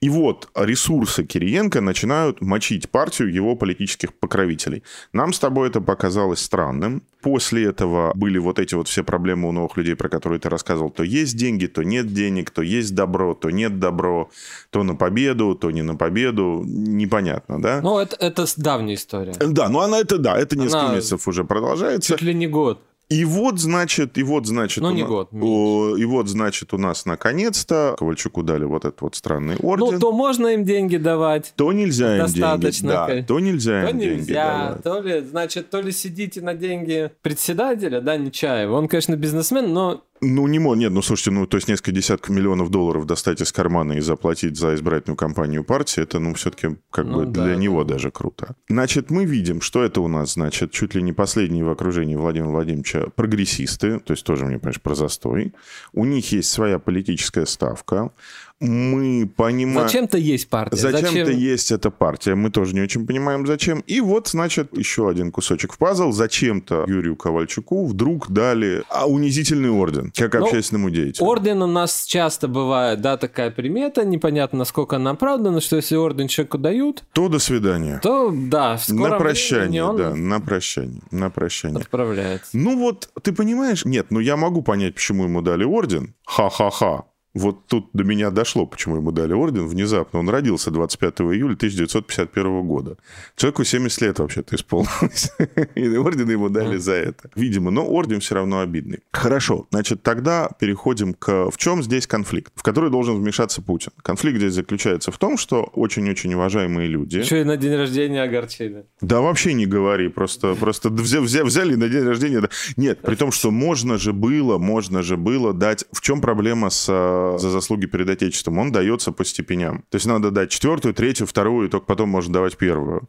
[0.00, 4.82] И вот ресурсы Кириенко начинают мочить партию его политических покровителей.
[5.12, 7.02] Нам с тобой это показалось странным.
[7.20, 10.90] После этого были вот эти вот все проблемы у новых людей, про которые ты рассказывал.
[11.02, 14.30] То есть деньги, то нет денег, то есть добро, то нет добро,
[14.70, 16.62] то на победу, то не на победу.
[16.64, 17.80] Непонятно, да?
[17.82, 19.32] Ну, это, это давняя история.
[19.40, 22.12] Да, ну она это, да, это несколько Она- месяцев уже продолжается.
[22.12, 22.80] Чуть ли не год.
[23.08, 24.80] И вот, значит, и вот, значит...
[24.82, 28.84] Ну, у не на- год, о, И вот, значит, у нас наконец-то Ковальчуку дали вот
[28.86, 29.94] этот вот странный орден.
[29.94, 33.20] Ну, то можно им деньги давать, То нельзя им Достаточно, деньги.
[33.22, 34.82] Да, то нельзя то им деньги нельзя, давать.
[34.84, 38.76] то ли, значит, то ли сидите на деньги председателя, да, Нечаева.
[38.76, 42.30] Он, конечно, бизнесмен, но Ну, не мо- нет, ну, слушайте, ну, то есть несколько десятков
[42.30, 47.06] миллионов долларов достать из кармана и заплатить за избирательную кампанию партии, это, ну, все-таки как
[47.06, 47.60] Ну, бы да, для да.
[47.60, 48.54] него даже круто.
[48.68, 52.50] Значит, мы видим, что это у нас, значит, чуть ли не последние в окружении Владимира
[52.52, 55.54] Владимировича прогрессисты, то есть тоже, мне понимаешь, про застой.
[55.92, 58.12] У них есть своя политическая ставка.
[58.62, 59.88] Мы понимаем...
[59.88, 60.76] зачем-то есть партия.
[60.76, 61.38] Зачем-то Зачем?
[61.38, 63.80] есть эта партия, мы тоже не очень понимаем, зачем.
[63.88, 66.12] И вот, значит, еще один кусочек в пазл.
[66.12, 71.26] Зачем-то Юрию Ковальчуку вдруг дали а, унизительный орден, как Ну, общественному деятелю.
[71.26, 76.28] Орден у нас часто бывает, да, такая примета, непонятно, насколько она оправдана, что если орден
[76.28, 77.98] человеку дают, То до свидания.
[78.00, 81.80] то, да, в на прощание, он да, на прощание, на прощание.
[81.80, 82.50] отправляется.
[82.52, 83.84] Ну вот, ты понимаешь?
[83.84, 86.14] Нет, ну я могу понять, почему ему дали орден.
[86.26, 87.06] Ха-ха-ха.
[87.34, 90.18] Вот тут до меня дошло, почему ему дали орден внезапно.
[90.18, 92.96] Он родился 25 июля 1951 года.
[93.36, 95.32] Человеку 70 лет вообще-то исполнилось.
[95.74, 97.30] И орден ему дали за это.
[97.34, 99.00] Видимо, но орден все равно обидный.
[99.12, 101.50] Хорошо, значит, тогда переходим к...
[101.50, 103.92] В чем здесь конфликт, в который должен вмешаться Путин?
[104.02, 107.18] Конфликт здесь заключается в том, что очень-очень уважаемые люди...
[107.18, 108.84] Еще и на день рождения огорчили.
[109.00, 112.48] Да вообще не говори, просто, просто взя- взя- взяли на день рождения.
[112.76, 115.86] Нет, при том, что можно же было, можно же было дать...
[115.92, 116.88] В чем проблема с,
[117.34, 118.58] э, за заслуги перед Отечеством?
[118.58, 119.84] Он дается по степеням.
[119.90, 123.08] То есть надо дать четвертую, третью, вторую, и только потом можно давать первую.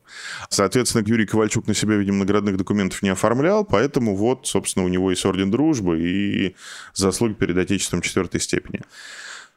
[0.50, 5.10] Соответственно, Юрий Ковальчук на себя, видимо, наградных документов не оформлял, поэтому вот, собственно, у него
[5.12, 6.56] есть Орден Дружбы и
[6.94, 8.82] заслуги перед Отечеством четвертой степени.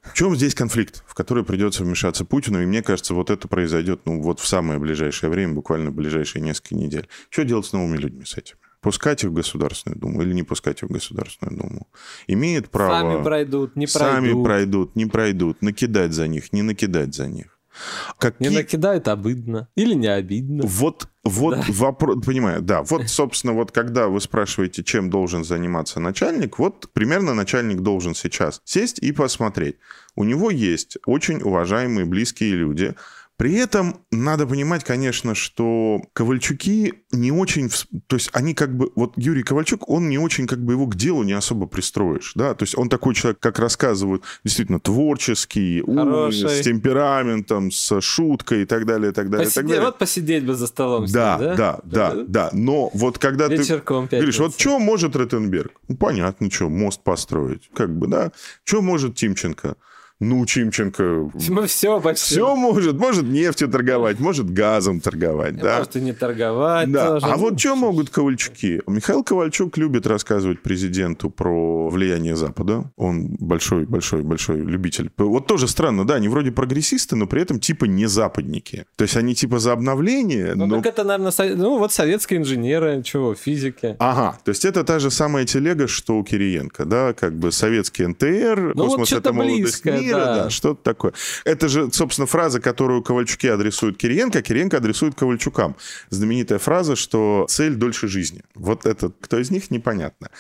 [0.03, 2.63] В чем здесь конфликт, в который придется вмешаться Путину?
[2.63, 6.43] И мне кажется, вот это произойдет ну, вот в самое ближайшее время, буквально в ближайшие
[6.43, 7.09] несколько недель.
[7.29, 8.57] Что делать с новыми людьми с этим?
[8.81, 11.89] Пускать их в Государственную Думу или не пускать их в Государственную Думу?
[12.27, 13.13] Имеет право...
[13.13, 14.45] Сами пройдут, не Сами пройдут.
[14.45, 15.63] пройдут, не пройдут.
[15.63, 17.57] Накидать за них, не накидать за них.
[17.77, 18.49] Не Какие...
[18.49, 19.69] накидают, обидно.
[19.75, 20.65] Или не обидно.
[20.67, 26.59] Вот, вот вопрос, понимаю, да, вот, собственно, вот когда вы спрашиваете, чем должен заниматься начальник,
[26.59, 29.77] вот примерно начальник должен сейчас сесть и посмотреть.
[30.15, 32.95] У него есть очень уважаемые близкие люди,
[33.37, 37.71] при этом надо понимать, конечно, что Ковальчуки не очень...
[38.07, 38.91] То есть они как бы...
[38.97, 42.55] Вот Юрий Ковальчук, он не очень как бы его к делу не особо пристроишь, да?
[42.55, 48.65] То есть он такой человек, как рассказывают, действительно творческий, умный, с темпераментом, с шуткой и
[48.65, 49.85] так далее, и так далее, и так Посиде- далее.
[49.85, 53.57] Вот посидеть бы за столом с Да, ним, да, да, да, Но вот когда ты
[53.57, 55.73] Вечерком говоришь, вот что может Ротенберг?
[55.89, 57.71] Ну, понятно, что, мост построить.
[57.75, 58.33] Как бы, да.
[58.65, 59.77] Что может Тимченко?
[60.19, 62.25] Ну, Тимченко Мы все почти.
[62.37, 62.99] все может.
[62.99, 65.79] Может нефтью торговать, может газом торговать, да.
[65.79, 67.07] Может и не торговать Да.
[67.21, 67.27] тоже.
[67.27, 68.81] А Ну, вот что могут Ковальчуки?
[68.87, 72.91] Михаил Ковальчук любит рассказывать президенту про влияние Запада.
[72.97, 75.11] Он большой, большой, большой любитель.
[75.19, 78.87] Вот тоже странно, да, они вроде прогрессисты, но при этом типа не западники.
[78.97, 82.41] То есть они типа за обновление, Ну, но так это, наверное, со- ну, вот советские
[82.41, 83.97] инженеры, чего, физики.
[83.99, 88.07] Ага, то есть это та же самая телега, что у Кириенко, да, как бы советский
[88.07, 90.45] НТР, Ну, вот космос что-то это молодость близкое, мира, да.
[90.45, 91.13] да, что-то такое.
[91.45, 95.77] Это же, собственно, фраза, которую Ковальчуки адресуют Кириенко, а Кириенко адресует Ковальчукам.
[96.11, 98.43] Знаменитая фраза, что цель дольше жизни.
[98.55, 100.31] Вот это, кто из них, непонятно.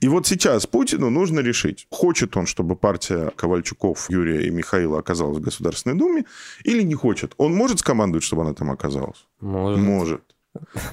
[0.00, 5.38] И вот сейчас Путину нужно решить, хочет он, чтобы партия Ковальчуков, Юрия и Михаила оказалась
[5.38, 6.24] в Государственной Думе,
[6.64, 7.34] или не хочет.
[7.36, 9.26] Он может скомандовать, чтобы она там оказалась?
[9.40, 9.80] Может.
[9.80, 10.22] Может.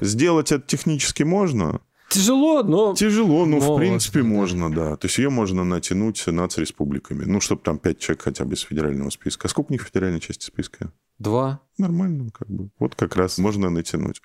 [0.02, 1.82] Сделать это технически можно?
[2.12, 2.94] Тяжело, но...
[2.94, 4.26] Тяжело, но в Можно, принципе да.
[4.28, 4.98] можно, да.
[4.98, 7.24] То есть ее можно натянуть нацреспубликами.
[7.24, 9.48] Ну, чтобы там пять человек хотя бы из федерального списка.
[9.48, 10.92] А сколько у них в федеральной части списка?
[11.22, 11.60] Два.
[11.78, 12.70] Нормально, как бы.
[12.80, 14.22] Вот как раз можно натянуть.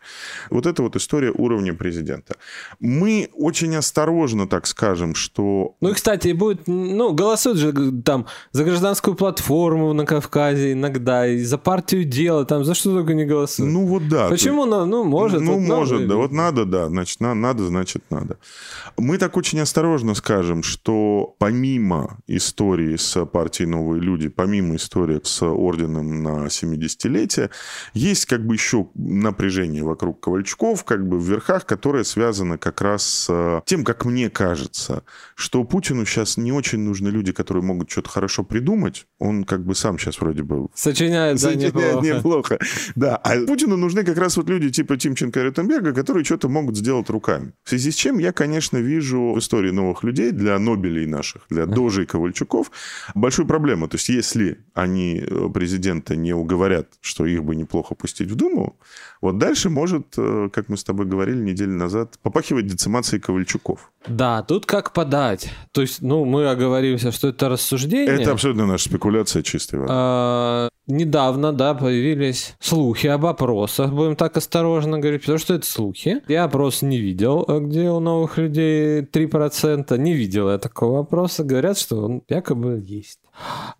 [0.50, 2.34] Вот это вот история уровня президента.
[2.80, 5.76] Мы очень осторожно так скажем, что...
[5.80, 11.26] Ну и, кстати, будет, ну, голосуют же г- там за гражданскую платформу на Кавказе иногда,
[11.26, 13.72] и за партию дела, там, за что только не голосуют.
[13.72, 14.28] Ну вот да.
[14.28, 14.66] Почему?
[14.66, 15.40] Ну, ну, может.
[15.40, 16.08] Ну, вот может, надо.
[16.08, 16.16] да.
[16.16, 16.88] Вот надо, да.
[16.88, 18.38] Значит, на- надо, значит, надо.
[18.98, 25.42] Мы так очень осторожно скажем, что помимо истории с партией «Новые люди», помимо истории с
[25.42, 26.50] орденом на
[26.86, 27.50] 70-летие,
[27.94, 33.04] есть как бы еще напряжение вокруг Ковальчуков, как бы в верхах, которое связано как раз
[33.06, 35.02] с э, тем, как мне кажется,
[35.34, 39.06] что Путину сейчас не очень нужны люди, которые могут что-то хорошо придумать.
[39.18, 42.06] Он как бы сам сейчас вроде бы Сочиняет Сочиняет неплохо.
[42.06, 42.58] неплохо.
[42.94, 46.76] Да, а Путину нужны как раз вот люди типа Тимченко и Ротенберга, которые что-то могут
[46.76, 47.52] сделать руками.
[47.64, 51.66] В связи с чем я, конечно, вижу в истории новых людей для Нобелей наших, для
[51.66, 52.70] Дожей Ковальчуков
[53.14, 53.88] большую проблему.
[53.88, 56.65] То есть если они э, президента не уговорят,
[57.00, 58.76] что их бы неплохо пустить в Думу,
[59.20, 63.90] вот дальше может, э, как мы с тобой говорили неделю назад, попахивать децимацией Ковальчуков.
[64.06, 65.50] Да, тут как подать.
[65.72, 68.20] То есть, ну, мы оговоримся, что это рассуждение.
[68.20, 69.86] Это абсолютно наша спекуляция чистая.
[69.88, 76.22] А, недавно, да, появились слухи об опросах, будем так осторожно говорить, потому что это слухи.
[76.28, 79.96] Я опрос не видел, где у новых людей 3%.
[79.98, 81.42] Не видел я такого опроса.
[81.42, 83.18] Говорят, что он якобы есть.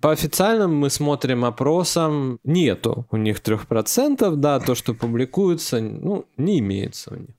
[0.01, 6.59] По официальным мы смотрим опросам, нету у них 3%, да, то, что публикуется, ну, не
[6.59, 7.31] имеется у них.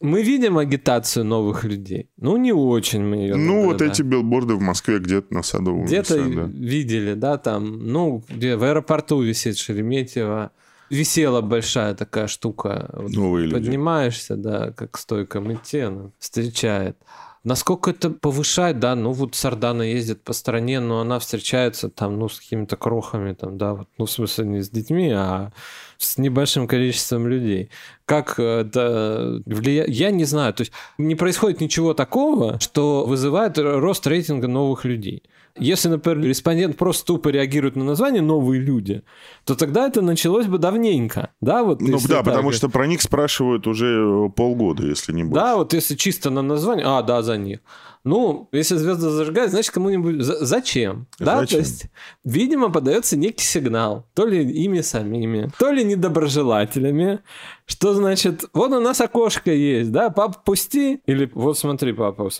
[0.00, 2.08] Мы видим агитацию новых людей.
[2.16, 5.84] Ну, не очень мы ее Ну, вот эти билборды в Москве где-то на Садовом.
[5.84, 6.42] Где-то да.
[6.44, 10.52] видели, да, там, ну, где в аэропорту висит Шереметьево.
[10.88, 12.90] Висела большая такая штука.
[12.94, 16.96] Новые вот, Поднимаешься, да, как стойком идти, она встречает.
[17.42, 22.28] Насколько это повышает, да, ну вот Сардана ездит по стране, но она встречается там, ну,
[22.28, 25.50] с какими-то крохами, там, да, вот, ну, в смысле, не с детьми, а
[25.96, 27.70] с небольшим количеством людей.
[28.04, 29.88] Как это влияет?
[29.88, 30.52] Я не знаю.
[30.52, 35.22] То есть не происходит ничего такого, что вызывает рост рейтинга новых людей.
[35.60, 39.02] Если, например, респондент просто тупо реагирует на название «новые люди»,
[39.44, 41.30] то тогда это началось бы давненько.
[41.40, 45.34] Да, вот, ну да, потому что про них спрашивают уже полгода, если не больше.
[45.34, 47.60] Да, вот если чисто на название, а, да, за них.
[48.02, 50.22] Ну, если звезды зажигают, значит, кому-нибудь...
[50.22, 51.06] Зачем?
[51.18, 51.86] Да, то есть,
[52.24, 54.06] видимо, подается некий сигнал.
[54.14, 57.20] То ли ими самими, то ли недоброжелателями,
[57.66, 61.00] что значит, вот у нас окошко есть, да, пап, пусти.
[61.06, 62.30] Или вот смотри, папа,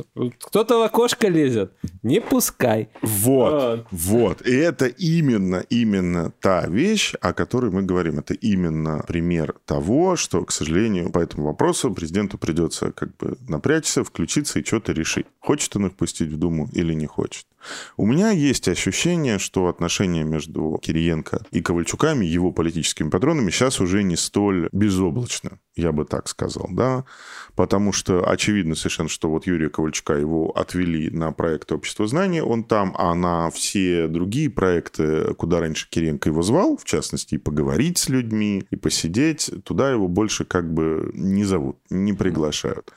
[0.40, 2.88] кто-то в окошко лезет, не пускай.
[3.02, 4.46] Вот, вот, вот.
[4.46, 8.18] И это именно, именно та вещь, о которой мы говорим.
[8.18, 14.04] Это именно пример того, что, к сожалению, по этому вопросу президенту придется как бы напрячься,
[14.04, 15.26] включиться и что-то решить.
[15.50, 17.44] Хочет он их пустить в Думу или не хочет.
[17.96, 24.04] У меня есть ощущение, что отношения между Кириенко и Ковальчуками, его политическими патронами, сейчас уже
[24.04, 27.04] не столь безоблачно, я бы так сказал, да,
[27.56, 32.62] потому что очевидно совершенно, что вот Юрия Ковальчука его отвели на проект «Общество знаний», он
[32.62, 37.98] там, а на все другие проекты, куда раньше Кириенко его звал, в частности, и поговорить
[37.98, 42.92] с людьми, и посидеть, туда его больше как бы не зовут, не приглашают.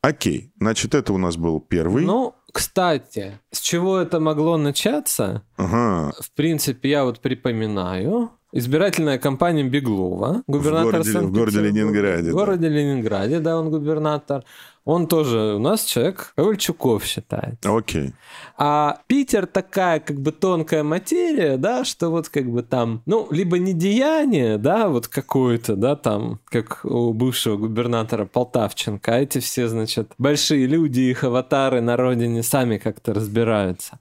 [0.00, 2.04] Окей, значит, это у нас был первый.
[2.04, 5.42] Ну, кстати, с чего это могло начаться?
[5.56, 6.12] Ага.
[6.20, 8.30] В принципе, я вот припоминаю.
[8.52, 12.30] Избирательная кампания Беглова, губернатор в городе, в городе Ленинграде.
[12.30, 12.74] В городе да.
[12.74, 14.44] Ленинграде, да, он губернатор.
[14.86, 17.66] Он тоже у нас человек Ковальчуков считает.
[17.66, 18.12] Окей.
[18.56, 23.58] А Питер такая как бы тонкая материя, да, что вот как бы там, ну, либо
[23.58, 29.66] не деяние, да, вот какое-то, да, там, как у бывшего губернатора Полтавченко, а эти все,
[29.66, 33.98] значит, большие люди, их аватары на родине сами как-то разбираются.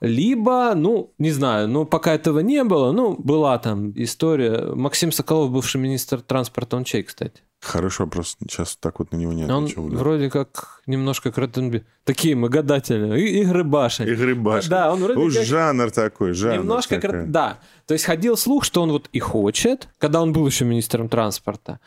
[0.00, 4.74] Либо, ну, не знаю, ну, пока этого не было, ну, была там история.
[4.74, 7.42] Максим Соколов, бывший министр транспорта, он чей, кстати?
[7.62, 8.36] Хороший вопрос.
[8.40, 9.82] Сейчас так вот на него не отвечу.
[9.82, 9.98] Он да.
[9.98, 11.84] вроде как немножко Кротенби.
[12.04, 13.20] Такие мы гадатели.
[13.20, 14.08] И, игры башен.
[14.08, 14.68] Игры башен.
[14.68, 15.44] Да, он вроде Уж как...
[15.44, 17.26] жанр такой, жанр Немножко, такой.
[17.26, 17.60] Да.
[17.86, 21.78] То есть ходил слух, что он вот и хочет, когда он был еще министром транспорта,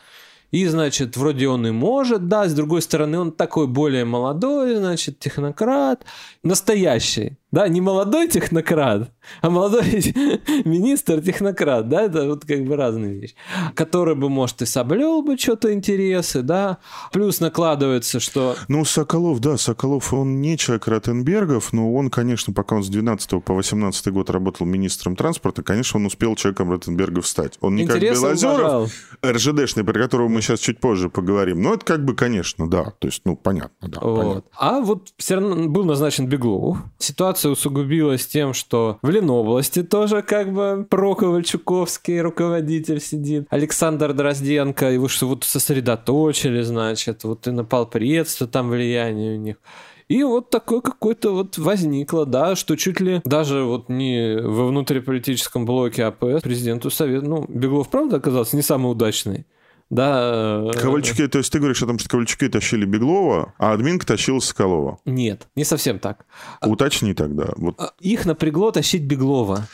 [0.50, 5.18] и, значит, вроде он и может, да, с другой стороны, он такой более молодой, значит,
[5.18, 6.04] технократ,
[6.42, 9.82] настоящий, да, не молодой технократ, а молодой
[10.66, 13.34] министр-технократ, да, это вот как бы разные вещи,
[13.74, 16.76] который бы, может, и соблел бы что-то интересы, да,
[17.12, 18.56] плюс накладывается, что...
[18.68, 23.42] Ну, Соколов, да, Соколов, он не человек Ротенбергов, но он, конечно, пока он с 12
[23.42, 27.56] по 18 год работал министром транспорта, конечно, он успел человеком Ротенбергов стать.
[27.62, 28.92] Он не Интересы как Белозеров,
[29.24, 33.08] РЖДшный, про которого мы сейчас чуть позже поговорим, но это как бы, конечно, да, то
[33.08, 34.00] есть, ну, понятно, да.
[34.02, 34.18] Вот.
[34.18, 34.50] Понятно.
[34.58, 36.76] А вот все равно был назначен Беглов.
[37.46, 43.46] Ситуация усугубилась тем, что в Ленобласти тоже как бы проковальчуковский руководитель сидит.
[43.50, 49.56] Александр Дрозденко, его что вот сосредоточили, значит, вот и на полпредство там влияние у них.
[50.08, 55.66] И вот такое какое-то вот возникло, да, что чуть ли даже вот не во внутриполитическом
[55.66, 59.46] блоке АПС президенту Совет, ну, Беглов, правда, оказался не самый удачный.
[59.88, 60.70] Да.
[60.74, 64.40] Э, Ковальчуки, то есть ты говоришь о том, что Ковальчуки тащили Беглова, а админка тащила
[64.40, 64.98] Соколова?
[65.04, 66.26] Нет, не совсем так.
[66.62, 67.50] Уточни тогда.
[67.56, 67.76] Вот.
[67.78, 69.66] А, их напрягло тащить Беглова.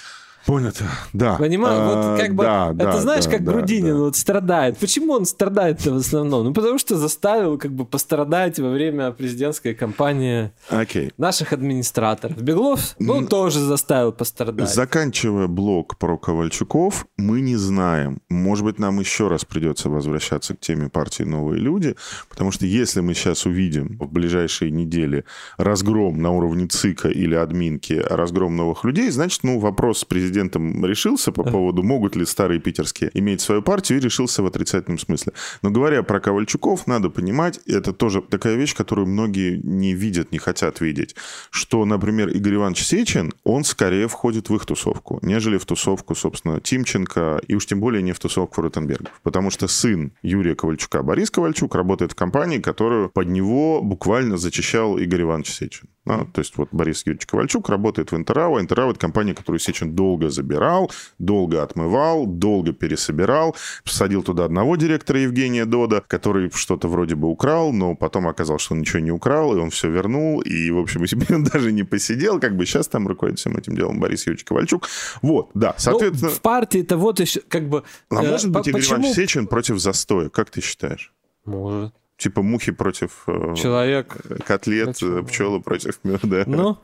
[0.46, 1.36] Понятно, да.
[1.36, 4.00] Понимаю, а, вот как бы, да, это да, знаешь, да, как да, Грудинин да.
[4.00, 4.76] вот страдает.
[4.78, 6.44] Почему он страдает-то в основном?
[6.46, 11.12] Ну, потому что заставил как бы пострадать во время президентской кампании okay.
[11.16, 12.42] наших администраторов.
[12.42, 14.68] Беглов, ну, он тоже заставил пострадать.
[14.68, 18.20] Заканчивая блок про Ковальчуков, мы не знаем.
[18.28, 21.94] Может быть, нам еще раз придется возвращаться к теме партии «Новые люди»,
[22.28, 25.24] потому что если мы сейчас увидим в ближайшие недели
[25.56, 30.84] разгром на уровне ЦИКа или админки, разгром новых людей, значит, ну, вопрос с президентом президентом
[30.86, 35.32] решился по поводу, могут ли старые питерские иметь свою партию, и решился в отрицательном смысле.
[35.62, 40.38] Но говоря про Ковальчуков, надо понимать, это тоже такая вещь, которую многие не видят, не
[40.38, 41.14] хотят видеть,
[41.50, 46.60] что, например, Игорь Иванович Сечин, он скорее входит в их тусовку, нежели в тусовку, собственно,
[46.60, 49.20] Тимченко, и уж тем более не в тусовку Ротенбергов.
[49.22, 54.96] Потому что сын Юрия Ковальчука, Борис Ковальчук, работает в компании, которую под него буквально зачищал
[54.96, 55.88] Игорь Иванович Сечин.
[56.04, 58.60] Ну, то есть вот Борис Юрьевич Ковальчук работает в Интерао.
[58.60, 63.56] Интерао– это компания, которую Сечин долго забирал, долго отмывал, долго пересобирал.
[63.84, 68.74] Посадил туда одного директора Евгения Дода, который что-то вроде бы украл, но потом оказалось, что
[68.74, 70.40] он ничего не украл, и он все вернул.
[70.40, 72.40] И, в общем, себе он даже не посидел.
[72.40, 74.88] Как бы сейчас там руководит всем этим делом Борис Юрьевич Ковальчук.
[75.22, 76.30] Вот, да, ну, соответственно...
[76.30, 77.84] Ну, в партии это вот еще как бы...
[78.10, 78.96] А э, может быть, Игорь почему...
[78.98, 80.28] Иванович Сечин против застоя?
[80.28, 81.12] Как ты считаешь?
[81.44, 84.16] Может типа мухи против э, человек
[84.46, 85.24] котлет, Почему?
[85.24, 86.44] пчелы против меда.
[86.46, 86.78] Ну,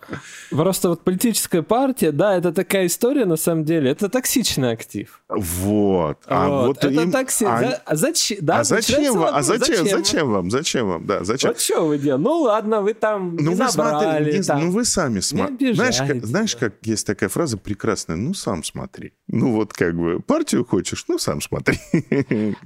[0.51, 5.23] просто вот политическая партия, да, это такая история на самом деле, это токсичный актив.
[5.29, 6.19] Вот.
[6.27, 7.13] А вот, вот это им...
[7.13, 7.45] такси.
[7.45, 7.81] А...
[7.85, 8.39] А зачем?
[8.41, 9.35] Да, а зачем вам?
[9.35, 9.77] А зачем?
[9.77, 9.99] Зачем?
[9.99, 10.51] Зачем вам?
[10.51, 11.07] Зачем вам?
[11.07, 11.51] Да, зачем?
[11.51, 12.25] Вот что вы делаете?
[12.29, 14.33] Ну ладно, вы там ну, не вы набрали.
[14.33, 14.61] Смотри, там.
[14.61, 15.75] Ну вы сами смотрите.
[15.75, 18.17] Знаешь, как, знаешь, как есть такая фраза прекрасная?
[18.17, 19.13] Ну сам смотри.
[19.29, 21.05] Ну вот как бы партию хочешь?
[21.09, 21.79] Ну сам смотри.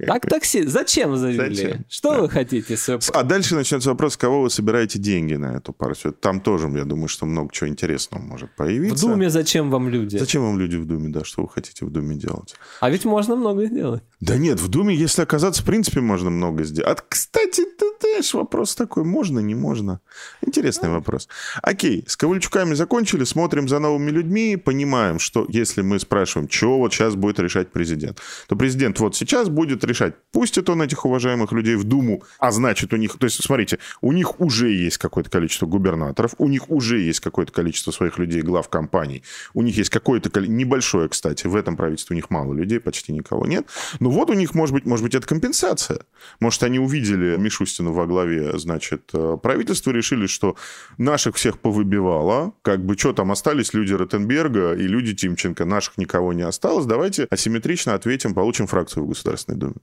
[0.07, 0.63] Так такси.
[0.65, 1.81] Зачем завели?
[1.89, 2.62] Что вы хотите?
[2.63, 2.99] Хотите.
[3.13, 6.13] А дальше начнется вопрос, кого вы собираете деньги на эту партию.
[6.13, 9.05] Там тоже, я думаю, что много чего интересного может появиться.
[9.05, 10.17] В Думе зачем вам люди?
[10.17, 12.55] Зачем вам люди в Думе, да, что вы хотите в Думе делать?
[12.79, 14.03] А ведь можно много сделать.
[14.19, 16.97] Да нет, в Думе, если оказаться, в принципе, можно много сделать.
[16.99, 17.93] А, кстати, ты
[18.23, 19.99] знаешь, вопрос такой, можно, не можно?
[20.45, 20.93] Интересный а.
[20.93, 21.27] вопрос.
[21.61, 26.93] Окей, с Ковальчуками закончили, смотрим за новыми людьми, понимаем, что если мы спрашиваем, что вот
[26.93, 31.75] сейчас будет решать президент, то президент вот сейчас будет решать, пустит он этих уважаемых людей
[31.75, 35.65] в Думу, а значит у них, то есть смотрите, у них уже есть какое-то количество
[35.65, 39.23] губернаторов, у них уже есть какое-то количество своих людей, глав компаний,
[39.53, 43.45] у них есть какое-то небольшое, кстати, в этом правительстве у них мало людей, почти никого
[43.45, 43.67] нет,
[43.99, 45.99] но вот у них, может быть, может быть, это компенсация.
[46.39, 50.55] Может, они увидели Мишустину во главе, значит, э, правительства, решили, что
[50.97, 56.33] наших всех повыбивало, как бы, что там, остались люди Ротенберга и люди Тимченко, наших никого
[56.33, 59.75] не осталось, давайте асимметрично ответим, получим фракцию в Государственной Думе.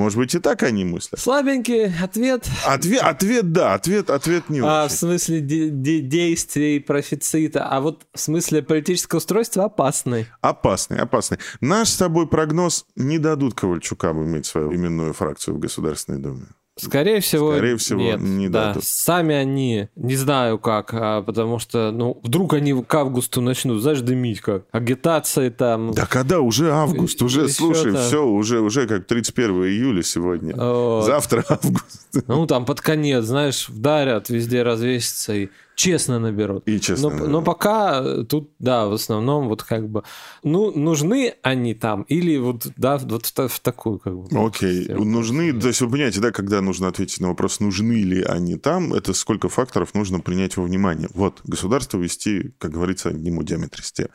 [0.00, 1.20] Может быть, и так они мыслят.
[1.20, 2.48] Слабенький ответ.
[2.64, 4.94] Ответ, ответ да, ответ, ответ не а, очень.
[4.94, 10.26] В смысле де- де- действий, профицита, а вот в смысле политического устройства опасный.
[10.40, 11.36] Опасный, опасный.
[11.60, 16.46] Наш с тобой прогноз не дадут Ковальчука иметь свою именную фракцию в Государственной Думе.
[16.78, 18.20] Скорее всего, Скорее всего нет.
[18.20, 18.68] не да.
[18.68, 18.84] дадут.
[18.84, 24.00] Сами они, не знаю как, а потому что, ну, вдруг они к августу начнут, знаешь,
[24.00, 24.64] дымить как.
[24.72, 25.92] Агитации там.
[25.92, 26.40] Да когда?
[26.40, 30.54] Уже август, уже, слушай, все, уже, уже как 31 июля сегодня.
[30.56, 31.04] Вот.
[31.04, 32.24] Завтра август.
[32.26, 35.48] Ну, там под конец, знаешь, вдарят, везде развесится и
[35.80, 36.68] честно наберут.
[36.68, 37.08] И честно.
[37.08, 40.02] Но, но пока тут, да, в основном вот как бы,
[40.42, 44.46] ну, нужны они там или вот, да, вот в, в такую как бы.
[44.46, 44.94] Окей, okay.
[45.02, 48.92] нужны, то есть вы понимаете, да, когда нужно ответить на вопрос, нужны ли они там,
[48.92, 51.08] это сколько факторов нужно принять во внимание.
[51.14, 54.10] Вот, государство вести, как говорится, ему диаметристе.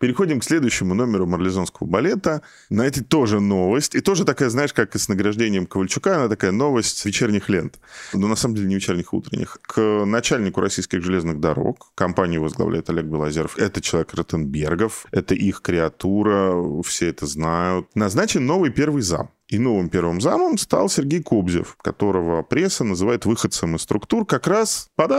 [0.00, 2.40] Переходим к следующему номеру марлезонского балета.
[2.70, 3.94] На этой тоже новость.
[3.94, 7.78] И тоже такая, знаешь, как и с награждением Ковальчука, она такая новость вечерних лент.
[8.14, 9.58] Но на самом деле не вечерних, утренних.
[9.60, 16.82] К начальнику российских железных дорог, компанию возглавляет Олег Белозеров, это человек Ротенбергов, это их креатура,
[16.82, 17.86] все это знают.
[17.94, 19.30] Назначен новый первый зам.
[19.50, 24.88] И новым первым замом стал Сергей Кобзев, которого пресса называет выходцем из структур как раз
[24.94, 25.10] под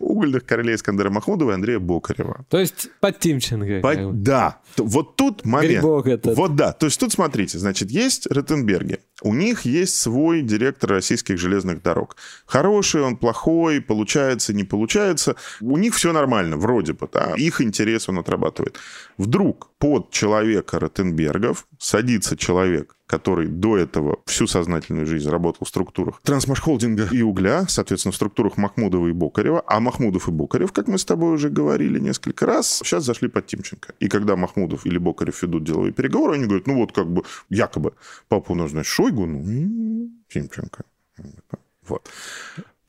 [0.00, 2.44] угольных королей Искандера Махмудова и Андрея Бокарева.
[2.48, 3.80] То есть под Тимченко.
[3.80, 4.22] Под...
[4.22, 4.58] Да.
[4.76, 5.84] Вот тут момент.
[6.06, 6.36] этот.
[6.36, 6.72] Вот да.
[6.72, 8.98] То есть тут смотрите, значит, есть Ротенберги.
[9.22, 12.16] У них есть свой директор российских железных дорог.
[12.44, 15.36] Хороший он, плохой, получается, не получается.
[15.60, 17.34] У них все нормально, вроде бы, да.
[17.36, 18.76] Их интерес он отрабатывает.
[19.18, 26.22] Вдруг под человека Ротенбергов садится человек, который до этого всю сознательную жизнь работал в структурах
[26.22, 29.62] Трансмашхолдинга и угля, соответственно, в структурах Махмудова и Бокарева.
[29.66, 33.46] А Махмудов и Бокарев, как мы с тобой уже говорили несколько раз, сейчас зашли под
[33.46, 33.92] Тимченко.
[34.00, 37.92] И когда Махмудов или Бокарев ведут деловые переговоры, они говорят, ну вот как бы якобы
[38.28, 40.82] папу нужно Шойгу, ну, Тимченко.
[41.86, 42.08] Вот.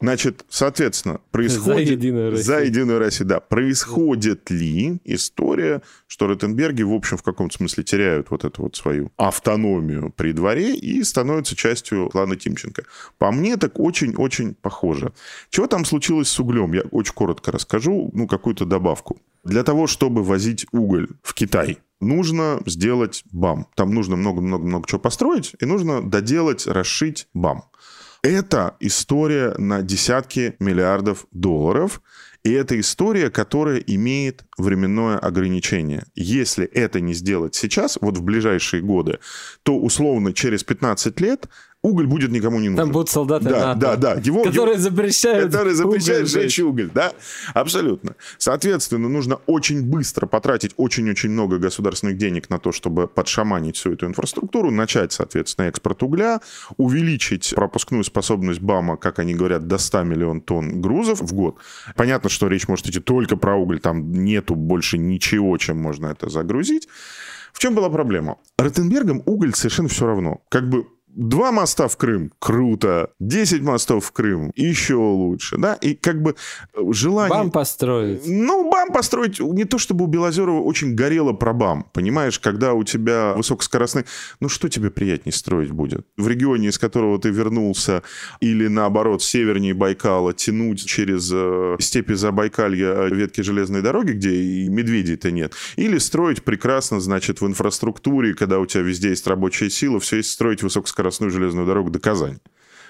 [0.03, 1.87] Значит, соответственно, происходит...
[1.87, 2.45] За Единую Россию.
[2.45, 3.39] За Единую Россию, да.
[3.39, 9.13] Происходит ли история, что Ротенберги, в общем, в каком-то смысле теряют вот эту вот свою
[9.15, 12.83] автономию при дворе и становятся частью клана Тимченко?
[13.17, 15.13] По мне, так очень-очень похоже.
[15.49, 16.73] Чего там случилось с углем?
[16.73, 19.21] Я очень коротко расскажу, ну, какую-то добавку.
[19.45, 23.67] Для того, чтобы возить уголь в Китай, нужно сделать БАМ.
[23.75, 27.63] Там нужно много-много-много чего построить, и нужно доделать, расшить БАМ.
[28.23, 32.01] Это история на десятки миллиардов долларов.
[32.43, 36.05] И это история, которая имеет временное ограничение.
[36.15, 39.19] Если это не сделать сейчас, вот в ближайшие годы,
[39.63, 41.49] то условно через 15 лет
[41.83, 42.85] уголь будет никому не нужен.
[42.85, 44.21] Там будут солдаты да, НАТО, да, да.
[44.21, 47.11] Его, которые его, запрещают Которые запрещают уголь сжечь уголь, да,
[47.53, 48.15] абсолютно.
[48.37, 54.07] Соответственно, нужно очень быстро потратить очень-очень много государственных денег на то, чтобы подшаманить всю эту
[54.07, 56.39] инфраструктуру, начать, соответственно, экспорт угля,
[56.77, 61.57] увеличить пропускную способность БАМа, как они говорят, до 100 миллион тонн грузов в год.
[61.95, 66.29] Понятно, что речь может идти только про уголь, там нету больше ничего, чем можно это
[66.29, 66.87] загрузить.
[67.51, 68.37] В чем была проблема?
[68.57, 70.41] Ротенбергам уголь совершенно все равно.
[70.49, 73.11] Как бы Два моста в Крым, круто.
[73.19, 75.75] Десять мостов в Крым, еще лучше, да?
[75.75, 76.35] И как бы
[76.73, 77.29] э, желание...
[77.29, 78.23] БАМ построить.
[78.25, 82.83] Ну, БАМ построить, не то чтобы у Белозерова очень горело про БАМ, понимаешь, когда у
[82.83, 84.05] тебя высокоскоростный...
[84.39, 86.07] Ну, что тебе приятнее строить будет?
[86.17, 88.01] В регионе, из которого ты вернулся,
[88.39, 94.67] или наоборот, севернее Байкала, тянуть через э, степи Забайкалья э, ветки железной дороги, где и
[94.67, 99.99] медведей-то нет, или строить прекрасно, значит, в инфраструктуре, когда у тебя везде есть рабочая сила,
[99.99, 102.37] все есть строить высокоскоростный скоростную железную дорогу до Казани.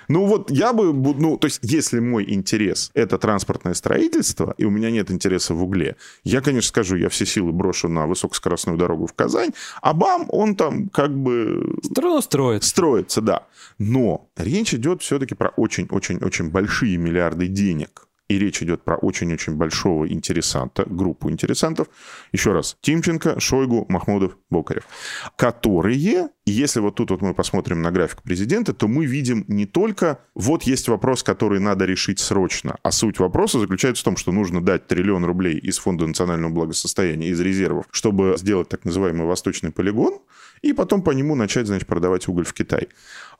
[0.09, 4.69] Ну вот я бы, ну то есть если мой интерес это транспортное строительство, и у
[4.69, 5.95] меня нет интереса в угле,
[6.25, 9.51] я, конечно, скажу, я все силы брошу на высокоскоростную дорогу в Казань,
[9.81, 11.77] а БАМ, он там как бы...
[11.83, 12.63] Строил, строит.
[12.63, 13.47] Строится, да.
[13.79, 20.11] Но речь идет все-таки про очень-очень-очень большие миллиарды денег и речь идет про очень-очень большого
[20.11, 21.87] интересанта, группу интересантов,
[22.31, 24.87] еще раз, Тимченко, Шойгу, Махмудов, Бокарев,
[25.35, 30.19] которые, если вот тут вот мы посмотрим на график президента, то мы видим не только
[30.33, 34.61] вот есть вопрос, который надо решить срочно, а суть вопроса заключается в том, что нужно
[34.61, 40.19] дать триллион рублей из Фонда национального благосостояния, из резервов, чтобы сделать так называемый восточный полигон,
[40.63, 42.87] и потом по нему начать, значит, продавать уголь в Китай.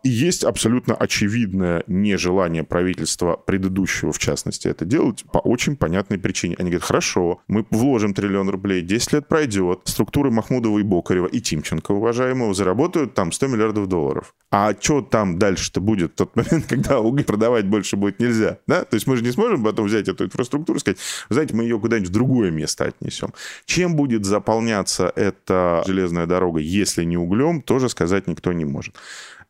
[0.06, 6.56] Есть абсолютно очевидное нежелание правительства предыдущего, в частности, это делать по очень понятной причине.
[6.60, 11.40] Они говорят, хорошо, мы вложим триллион рублей, 10 лет пройдет, структуры Махмудова и Бокарева и
[11.40, 14.36] Тимченко, уважаемого, заработают там 100 миллиардов долларов.
[14.52, 18.58] А что там дальше-то будет в тот момент, когда уголь продавать больше будет нельзя?
[18.68, 18.84] Да?
[18.84, 21.00] То есть мы же не сможем потом взять эту инфраструктуру и сказать,
[21.30, 23.34] знаете, мы ее куда-нибудь в другое место отнесем.
[23.66, 28.96] Чем будет заполняться эта железная дорога, если не углем, тоже сказать никто не может.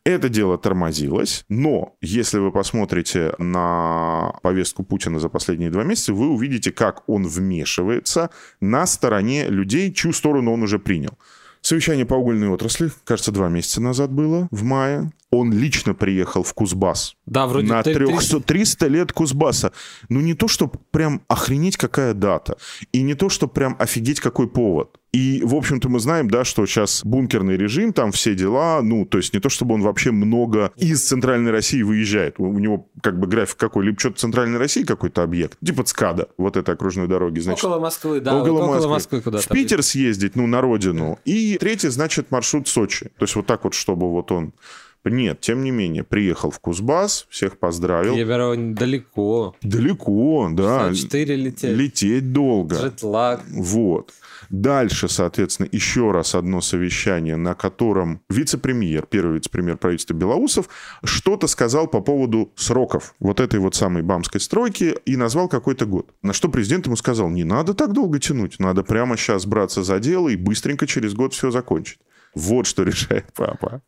[0.04, 6.28] Это дело тормозилось, но если вы посмотрите на повестку Путина за последние два месяца, вы
[6.28, 8.28] увидите, как он вмешивается
[8.60, 11.16] на стороне людей, чью сторону он уже принял.
[11.62, 15.10] Совещание по угольной отрасли, кажется, два месяца назад было, в мае.
[15.34, 17.16] Он лично приехал в Кузбасс.
[17.26, 18.40] Да, вроде на 300...
[18.40, 19.72] 300 лет Кузбасса.
[20.08, 22.56] Ну, не то, что прям охренеть, какая дата.
[22.92, 24.96] И не то, что прям офигеть, какой повод.
[25.12, 29.18] И, в общем-то, мы знаем, да, что сейчас бункерный режим, там все дела, ну, то
[29.18, 32.34] есть не то, чтобы он вообще много из центральной России выезжает.
[32.38, 36.56] У него как бы график какой, либо что-то центральной России какой-то объект, типа ЦКАДа, вот
[36.56, 37.38] этой окружной дороги.
[37.38, 38.90] Значит, около Москвы, да, около, около Москвы.
[38.90, 39.44] Москвы куда-то.
[39.44, 41.20] В Питер съездить, ну, на родину.
[41.24, 43.12] И третий, значит, маршрут Сочи.
[43.16, 44.52] То есть вот так вот, чтобы вот он
[45.10, 48.14] нет, тем не менее, приехал в Кузбасс, всех поздравил.
[48.14, 49.54] Кемерово далеко.
[49.62, 50.94] Далеко, да.
[50.94, 51.76] 4 лететь.
[51.76, 52.76] Лететь долго.
[52.76, 53.42] Джетлаг.
[53.50, 54.12] Вот.
[54.50, 60.68] Дальше, соответственно, еще раз одно совещание, на котором вице-премьер, первый вице-премьер правительства Белоусов,
[61.02, 66.10] что-то сказал по поводу сроков вот этой вот самой бамской стройки и назвал какой-то год.
[66.22, 69.98] На что президент ему сказал, не надо так долго тянуть, надо прямо сейчас браться за
[69.98, 71.98] дело и быстренько через год все закончить.
[72.34, 73.82] Вот что решает папа.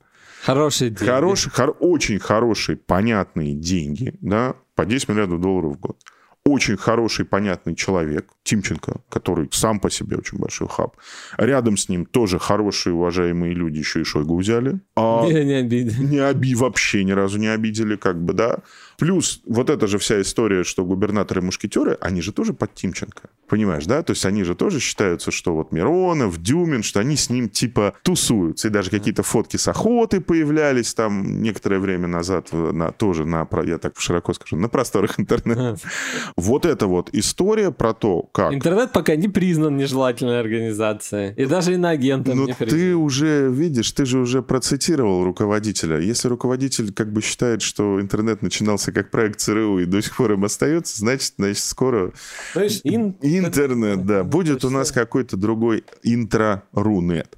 [0.47, 1.11] Хорошие деньги.
[1.11, 5.97] Хорошие, хор, очень хорошие, понятные деньги, да, по 10 миллиардов долларов в год
[6.47, 10.97] очень хороший, понятный человек, Тимченко, который сам по себе очень большой хаб.
[11.37, 14.81] Рядом с ним тоже хорошие, уважаемые люди, еще и Шойгу взяли.
[14.95, 16.03] А не, не обидели.
[16.03, 18.61] Не оби, вообще ни разу не обидели, как бы, да.
[18.99, 23.29] Плюс вот эта же вся история, что губернаторы-мушкетеры, они же тоже под Тимченко.
[23.49, 24.03] Понимаешь, да?
[24.03, 27.95] То есть они же тоже считаются, что вот Миронов, Дюмин, что они с ним типа
[28.03, 28.69] тусуются.
[28.69, 33.79] И даже какие-то фотки с охоты появлялись там некоторое время назад на, тоже на, я
[33.79, 35.79] так широко скажу, на просторах интернета.
[36.37, 38.53] Вот эта вот история про то, как...
[38.53, 41.35] Интернет пока не признан нежелательной организацией.
[41.37, 42.79] И даже иноагентом Но не признан.
[42.79, 45.99] ты уже, видишь, ты же уже процитировал руководителя.
[45.99, 50.33] Если руководитель как бы считает, что интернет начинался как проект ЦРУ и до сих пор
[50.33, 52.13] им остается, значит, значит скоро...
[52.55, 53.17] То есть ин...
[53.21, 54.25] Интернет, да.
[54.25, 57.37] Будет у нас какой-то другой интро-рунет.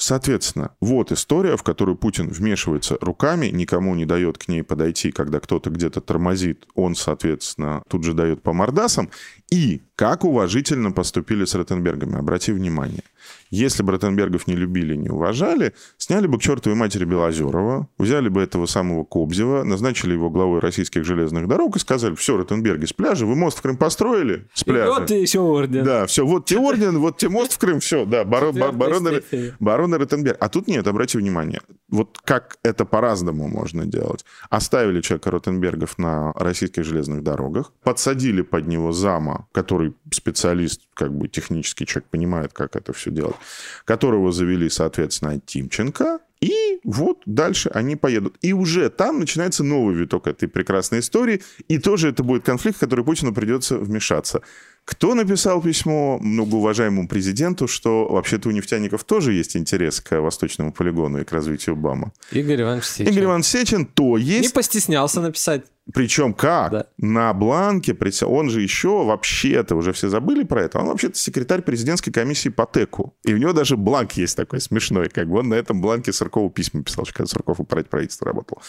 [0.00, 5.40] Соответственно, вот история, в которую Путин вмешивается руками, никому не дает к ней подойти, когда
[5.40, 9.10] кто-то где-то тормозит, он, соответственно, тут же дает по мордасам.
[9.50, 13.02] И как уважительно поступили с Ротенбергами, обрати внимание.
[13.50, 18.42] Если бы Ротенбергов не любили, не уважали, сняли бы к чертовой матери Белозерова, взяли бы
[18.42, 23.26] этого самого Кобзева, назначили его главой российских железных дорог и сказали, все, Ротенберги с пляжа,
[23.26, 24.86] вы мост в Крым построили с пляжа.
[24.86, 25.84] И вот тебе еще орден.
[25.84, 29.22] Да, все, вот тебе орден, вот тебе мост в Крым, все, да, барон, барон,
[29.58, 30.36] барон Ротенберг.
[30.40, 34.24] А тут нет, обрати внимание, вот как это по-разному можно делать.
[34.48, 41.28] Оставили человека Ротенбергов на российских железных дорогах, подсадили под него зама, который специалист, как бы
[41.28, 43.36] технический человек, понимает, как это все делать,
[43.84, 48.36] которого завели, соответственно, Тимченко, и вот дальше они поедут.
[48.42, 51.42] И уже там начинается новый виток этой прекрасной истории.
[51.68, 54.42] И тоже это будет конфликт, в который Путину придется вмешаться.
[54.84, 61.20] Кто написал письмо многоуважаемому президенту, что вообще-то у нефтяников тоже есть интерес к восточному полигону
[61.20, 62.12] и к развитию БАМа?
[62.32, 63.12] Игорь Иванович Сечин.
[63.12, 64.42] Игорь Иванович Сечин, то есть...
[64.42, 65.64] Не постеснялся написать.
[65.92, 66.72] Причем как?
[66.72, 66.86] Да.
[66.98, 72.12] На бланке, он же еще вообще-то, уже все забыли про это, он вообще-то секретарь президентской
[72.12, 73.16] комиссии по ТЭКу.
[73.24, 76.50] И у него даже бланк есть такой смешной, как бы он на этом бланке Сыркову
[76.60, 78.60] письма писал, когда Сырков управлять правительство работал.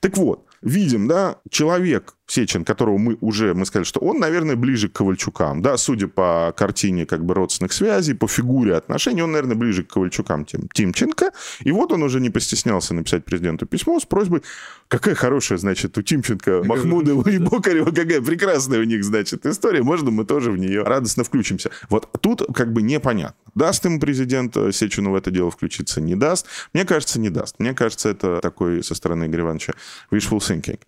[0.00, 4.88] Так вот, видим, да, человек Сечин, которого мы уже, мы сказали, что он, наверное, ближе
[4.88, 9.56] к Ковальчукам, да, судя по картине как бы родственных связей, по фигуре отношений, он, наверное,
[9.56, 14.04] ближе к Ковальчукам, тем Тимченко, и вот он уже не постеснялся написать президенту письмо с
[14.04, 14.42] просьбой,
[14.88, 20.10] какая хорошая, значит, у Тимченко, Махмудова и Бокарева, какая прекрасная у них, значит, история, можно
[20.10, 21.70] мы тоже в нее радостно включимся.
[21.88, 26.16] Вот тут как бы непонятно, даст ему президент э, Сечину в это дело включиться, не
[26.16, 26.46] даст.
[26.72, 27.56] Мне кажется, не даст.
[27.58, 29.74] Мне кажется, это такой со стороны Игоря Ивановича
[30.10, 30.78] wishful thinking.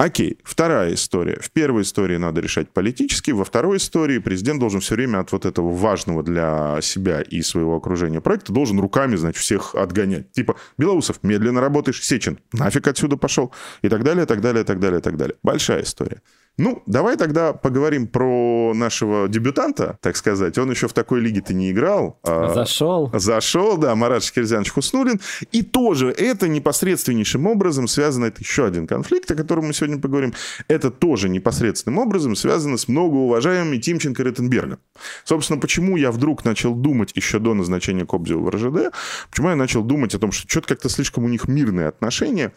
[0.00, 1.38] Окей, вторая история.
[1.42, 5.44] В первой истории надо решать политически, во второй истории президент должен все время от вот
[5.44, 10.32] этого важного для себя и своего окружения проекта должен руками, значит, всех отгонять.
[10.32, 15.02] Типа, Белоусов, медленно работаешь, Сечин, нафиг отсюда пошел, и так далее, так далее, так далее,
[15.02, 15.36] так далее.
[15.42, 16.22] Большая история.
[16.60, 20.58] Ну, давай тогда поговорим про нашего дебютанта, так сказать.
[20.58, 22.20] Он еще в такой лиге-то не играл.
[22.22, 23.10] А зашел.
[23.14, 25.20] Зашел, да, Марат Шкирзянович Хуснулин.
[25.52, 30.34] И тоже это непосредственнейшим образом связано, это еще один конфликт, о котором мы сегодня поговорим,
[30.68, 34.78] это тоже непосредственным образом связано с многоуважаемыми Тимченко и.
[35.24, 38.94] Собственно, почему я вдруг начал думать еще до назначения Кобзева в РЖД,
[39.30, 42.52] почему я начал думать о том, что что-то как-то слишком у них мирные отношения,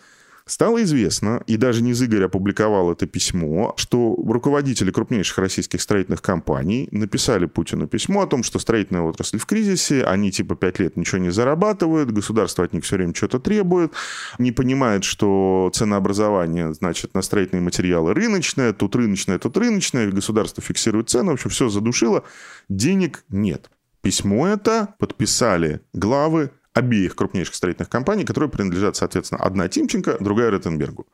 [0.46, 7.46] Стало известно, и даже Низыгорь опубликовал это письмо, что руководители крупнейших российских строительных компаний написали
[7.46, 11.30] Путину письмо о том, что строительная отрасль в кризисе, они типа пять лет ничего не
[11.30, 13.94] зарабатывают, государство от них все время что-то требует,
[14.38, 21.10] не понимает, что ценообразование, значит, на строительные материалы рыночное, тут рыночное, тут рыночное, государство фиксирует
[21.10, 22.26] цены, в общем, все задушило,
[22.68, 23.70] денег нет.
[24.02, 31.08] Письмо это подписали главы обеих крупнейших строительных компаний, которые принадлежат, соответственно, одна Тимченко, другая Ротенбергу.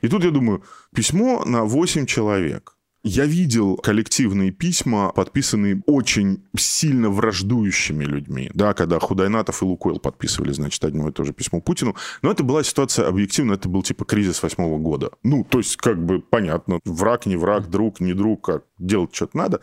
[0.00, 0.62] И тут я думаю,
[0.94, 2.76] письмо на 8 человек.
[3.04, 8.48] Я видел коллективные письма, подписанные очень сильно враждующими людьми.
[8.54, 11.96] Да, когда Худайнатов и Лукойл подписывали, значит, одно и то же письмо Путину.
[12.22, 15.10] Но это была ситуация объективно, это был типа кризис восьмого года.
[15.24, 19.36] Ну, то есть, как бы понятно, враг, не враг, друг, не друг, как делать что-то
[19.36, 19.60] надо.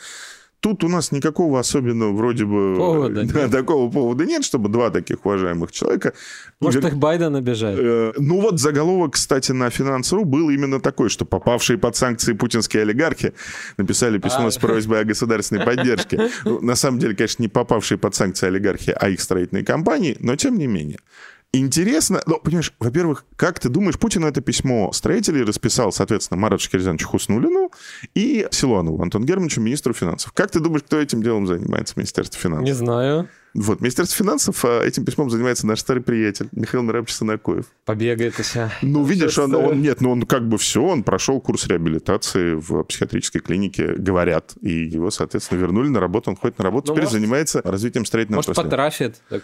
[0.61, 3.51] Тут у нас никакого особенного вроде бы повода да, нет.
[3.51, 6.13] такого повода нет, чтобы два таких уважаемых человека.
[6.59, 7.79] Может, их Байден обижает?
[7.79, 12.81] Э, ну вот заголовок, кстати, на Финансру был именно такой, что попавшие под санкции путинские
[12.83, 13.33] олигархи
[13.77, 14.51] написали письмо а.
[14.51, 16.29] с просьбой о государственной поддержке.
[16.45, 20.35] Ну, на самом деле, конечно, не попавшие под санкции олигархи, а их строительные компании, но
[20.35, 20.99] тем не менее.
[21.51, 27.07] Интересно, ну, понимаешь, во-первых, как ты думаешь, Путин это письмо строителей расписал, соответственно, Марату Шкирзяновичу
[27.07, 27.71] Хуснулину
[28.13, 30.31] и Силуанову, Антон Германовичу, министру финансов.
[30.33, 32.65] Как ты думаешь, кто этим делом занимается в Министерстве финансов?
[32.65, 33.29] Не знаю.
[33.55, 37.65] Вот, Министерство финансов а этим письмом занимается наш старый приятель Михаил Миравович Санакоев.
[37.83, 38.69] Побегает еще.
[38.83, 42.83] Ну, видишь, он, он, нет, ну он как бы все, он прошел курс реабилитации в
[42.83, 47.05] психиатрической клинике, говорят, и его, соответственно, вернули на работу, он ходит на работу, ну, теперь
[47.05, 49.41] может, занимается развитием строительного Может, потрафит, так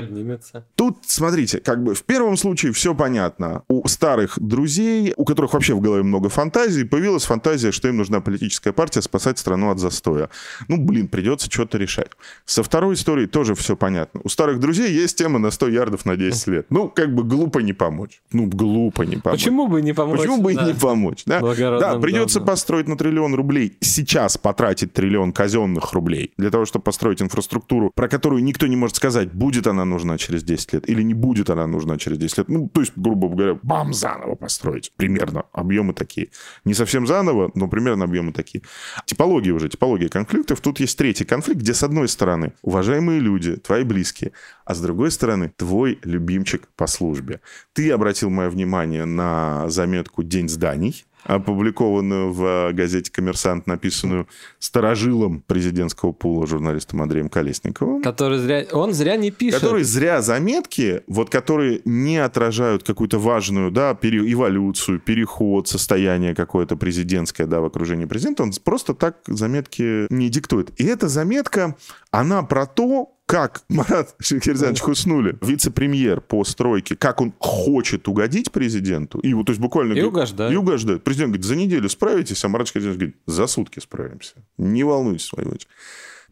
[0.00, 0.66] поднимется.
[0.74, 3.62] Тут, смотрите, как бы в первом случае все понятно.
[3.68, 8.20] У старых друзей, у которых вообще в голове много фантазий, появилась фантазия, что им нужна
[8.20, 10.28] политическая партия спасать страну от застоя.
[10.68, 12.10] Ну, блин, придется что-то решать.
[12.44, 14.20] Со второй историей тоже все понятно.
[14.24, 16.66] У старых друзей есть тема на 100 ярдов на 10 лет.
[16.70, 18.20] Ну, как бы глупо не помочь.
[18.32, 19.40] Ну, глупо не помочь.
[19.40, 20.18] Почему бы не помочь?
[20.18, 20.66] Почему бы да.
[20.66, 21.22] не помочь?
[21.24, 22.52] Да, да придется давно.
[22.52, 23.76] построить на триллион рублей.
[23.80, 28.96] Сейчас потратить триллион казенных рублей для того, чтобы построить инфраструктуру, про которую никто не может
[28.96, 32.48] сказать, будет она нужна через 10 лет, или не будет она нужна через 10 лет.
[32.48, 34.92] Ну, то есть, грубо говоря, бам, заново построить.
[34.96, 36.28] Примерно объемы такие.
[36.64, 38.62] Не совсем заново, но примерно объемы такие.
[39.04, 40.60] Типология уже, типология конфликтов.
[40.60, 44.32] Тут есть третий конфликт, где с одной стороны уважаемые люди, твои близкие,
[44.64, 47.40] а с другой стороны твой любимчик по службе.
[47.72, 56.12] Ты обратил мое внимание на заметку «День зданий», опубликованную в газете «Коммерсант», написанную старожилом президентского
[56.12, 58.02] пула журналистом Андреем Колесниковым.
[58.02, 58.66] Который зря...
[58.72, 59.60] Он зря не пишет.
[59.60, 64.32] Который зря заметки, вот которые не отражают какую-то важную, да, пере...
[64.32, 70.70] эволюцию, переход, состояние какое-то президентское, да, в окружении президента, он просто так заметки не диктует.
[70.80, 71.76] И эта заметка,
[72.10, 79.18] она про то, как Марат Шахерзянович Хуснули, вице-премьер по стройке, как он хочет угодить президенту,
[79.18, 79.94] и то есть буквально...
[79.94, 80.52] И угождает.
[80.52, 81.02] И угождает.
[81.02, 84.34] Президент говорит, за неделю справитесь, а Марат Шахерзянович говорит, за сутки справимся.
[84.56, 85.58] Не волнуйтесь, Владимир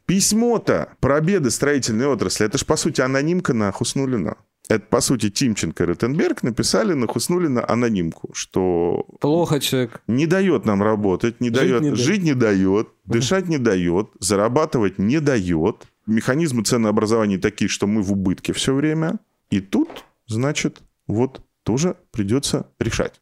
[0.07, 4.37] Письмо-то про беды строительной отрасли, это же, по сути, анонимка на Хуснулина.
[4.69, 9.05] Это, по сути, Тимченко и Ротенберг написали на Хуснулина анонимку, что...
[9.21, 10.01] Плохо человек.
[10.07, 14.99] Не дает нам работать, не Жить дает, не жить не дает, дышать не дает, зарабатывать
[14.99, 15.87] не дает.
[16.07, 19.19] Механизмы ценообразования такие, что мы в убытке все время.
[19.51, 23.21] И тут, значит, вот тоже придется решать.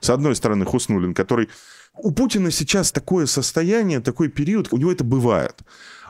[0.00, 1.48] С одной стороны, Хуснулин, который...
[1.96, 5.62] У Путина сейчас такое состояние, такой период, у него это бывает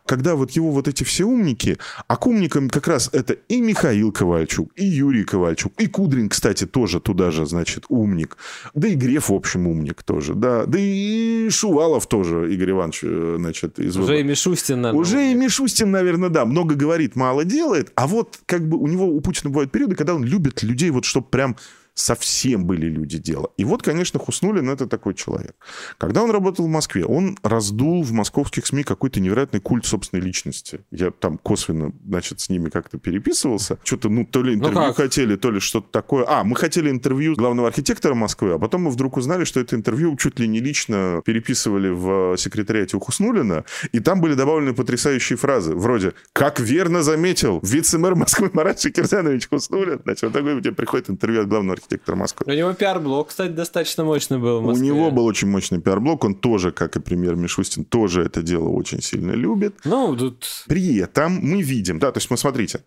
[0.06, 1.78] когда вот его вот эти все умники,
[2.08, 6.66] а к умникам как раз это и Михаил Ковальчук, и Юрий Ковальчук, и Кудрин, кстати,
[6.66, 8.36] тоже туда же, значит, умник,
[8.74, 13.36] да и Греф, в общем, умник тоже, да, да и Шувалов тоже, Игорь Иванович, э,
[13.38, 15.00] значит, из Уже и Мишустин, наверное.
[15.00, 19.06] Уже и Мишустин, наверное, да, много говорит, мало делает, а вот как бы у него,
[19.06, 21.56] у Путина бывают периоды, когда он любит людей вот, чтобы прям
[21.94, 23.50] совсем были люди дела.
[23.56, 25.54] И вот, конечно, Хуснулин это такой человек.
[25.96, 30.80] Когда он работал в Москве, он раздул в московских СМИ какой-то невероятный культ собственной личности.
[30.90, 33.78] Я там косвенно, значит, с ними как-то переписывался.
[33.84, 34.96] Что-то, ну, то ли интервью как?
[34.96, 36.24] хотели, то ли что-то такое.
[36.26, 40.16] А, мы хотели интервью главного архитектора Москвы, а потом мы вдруг узнали, что это интервью
[40.16, 45.74] чуть ли не лично переписывали в секретариате у Хуснулина, и там были добавлены потрясающие фразы,
[45.74, 50.00] вроде «Как верно заметил вице-мэр Москвы Марат Шакирзянович Хуснулин».
[50.02, 51.83] Значит, вот такое у тебя приходит интервью от главного архитектора
[52.14, 52.52] Москвы.
[52.52, 56.72] У него пиар-блок, кстати, достаточно мощный был У него был очень мощный пиар-блок, он тоже,
[56.72, 59.74] как и премьер Мишустин, тоже это дело очень сильно любит.
[59.84, 60.64] Ну, тут...
[60.66, 62.84] При этом мы видим, да, то есть, мы смотрите,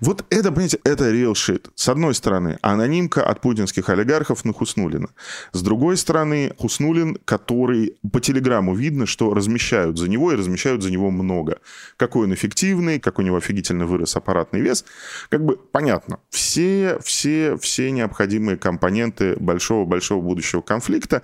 [0.00, 1.68] вот это, понимаете, это real shit.
[1.74, 5.08] С одной стороны, анонимка от путинских олигархов на Хуснулина.
[5.52, 10.90] С другой стороны, Хуснулин, который по телеграмму видно, что размещают за него и размещают за
[10.90, 11.58] него много.
[11.96, 14.84] Какой он эффективный, как у него офигительно вырос аппаратный вес.
[15.28, 16.20] Как бы понятно.
[16.30, 21.22] Все, все, все необходимые компоненты большого-большого будущего конфликта.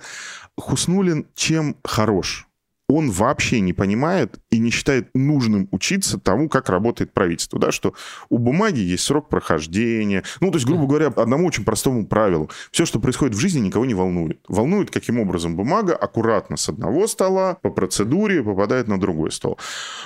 [0.57, 2.47] Хуснулин чем хорош?
[2.89, 7.93] Он вообще не понимает и не считает нужным учиться тому, как работает правительство, да, что
[8.29, 10.23] у бумаги есть срок прохождения.
[10.39, 12.49] Ну, то есть, грубо говоря, одному очень простому правилу.
[12.71, 14.39] Все, что происходит в жизни, никого не волнует.
[14.47, 19.59] Волнует, каким образом бумага аккуратно с одного стола по процедуре попадает на другой стол.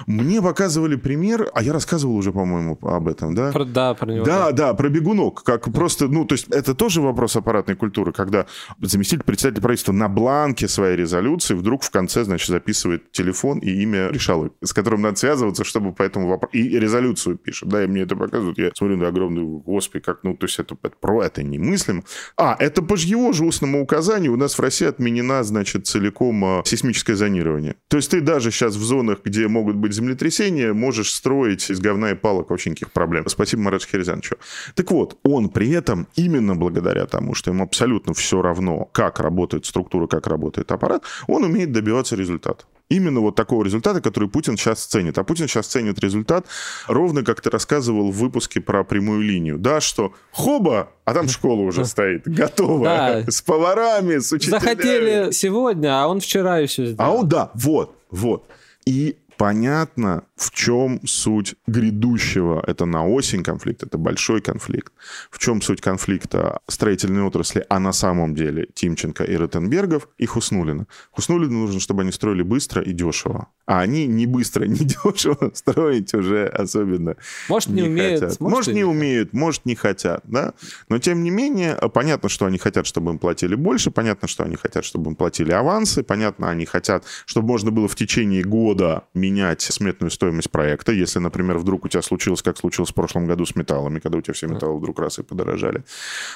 [0.08, 3.52] Мне показывали пример, а я рассказывал уже, по-моему, об этом, да?
[3.52, 4.26] Про- да, про него.
[4.26, 5.44] Да, да, про бегунок.
[5.44, 8.48] Как просто, ну, то есть это тоже вопрос аппаратной культуры, когда
[8.82, 14.10] заместитель председателя правительства на бланке своей резолюции вдруг в конце, значит, записывает телефон и имя
[14.10, 16.58] решалы, с которым надо связываться, чтобы по этому вопросу...
[16.58, 18.58] И резолюцию пишет, да, и мне это показывают.
[18.58, 22.04] Я смотрю на огромный, господи, как, ну, то есть это, это про это немыслимо.
[22.38, 26.62] А, это по его же устному указанию у нас в России отменена, значит, целиком а,
[26.66, 27.76] сейсмическое зонирование.
[27.88, 32.12] То есть ты даже сейчас в зонах, где могут быть землетрясения, можешь строить из говна
[32.12, 33.28] и палок вообще никаких проблем.
[33.28, 34.36] Спасибо Марату Херезяновичу.
[34.76, 39.66] Так вот, он при этом, именно благодаря тому, что ему абсолютно все равно, как работает
[39.66, 42.61] структура, как работает аппарат, он умеет добиваться результата.
[42.92, 45.18] Именно вот такого результата, который Путин сейчас ценит.
[45.18, 46.46] А Путин сейчас ценит результат,
[46.88, 49.58] ровно как ты рассказывал в выпуске про прямую линию.
[49.58, 53.32] Да, что хоба, а там школа уже стоит, готовая, Да.
[53.32, 54.60] с поварами, с учителями.
[54.60, 56.98] Захотели сегодня, а он вчера еще сделал.
[57.00, 58.44] А он, да, вот, вот.
[58.86, 62.64] И понятно, в чем суть грядущего.
[62.66, 64.92] Это на осень конфликт, это большой конфликт.
[65.30, 70.88] В чем суть конфликта строительной отрасли, а на самом деле Тимченко и Ротенбергов и Хуснулина.
[71.12, 73.50] Хуснулину нужно, чтобы они строили быстро и дешево.
[73.68, 77.18] А они не быстро, не дешево строить уже особенно
[77.48, 78.40] Может, не, умеют, хотят.
[78.40, 80.54] может, Может, не умеют, может, не хотят, да.
[80.90, 84.56] Но, тем не менее, понятно, что они хотят, чтобы им платили больше, понятно, что они
[84.56, 89.62] хотят, чтобы им платили авансы, понятно, они хотят, чтобы можно было в течение года менять
[89.62, 93.56] сметную стоимость проекта, если, например, вдруг у тебя случилось, как случилось в прошлом году с
[93.56, 95.84] металлами, когда у тебя все металлы вдруг раз и подорожали.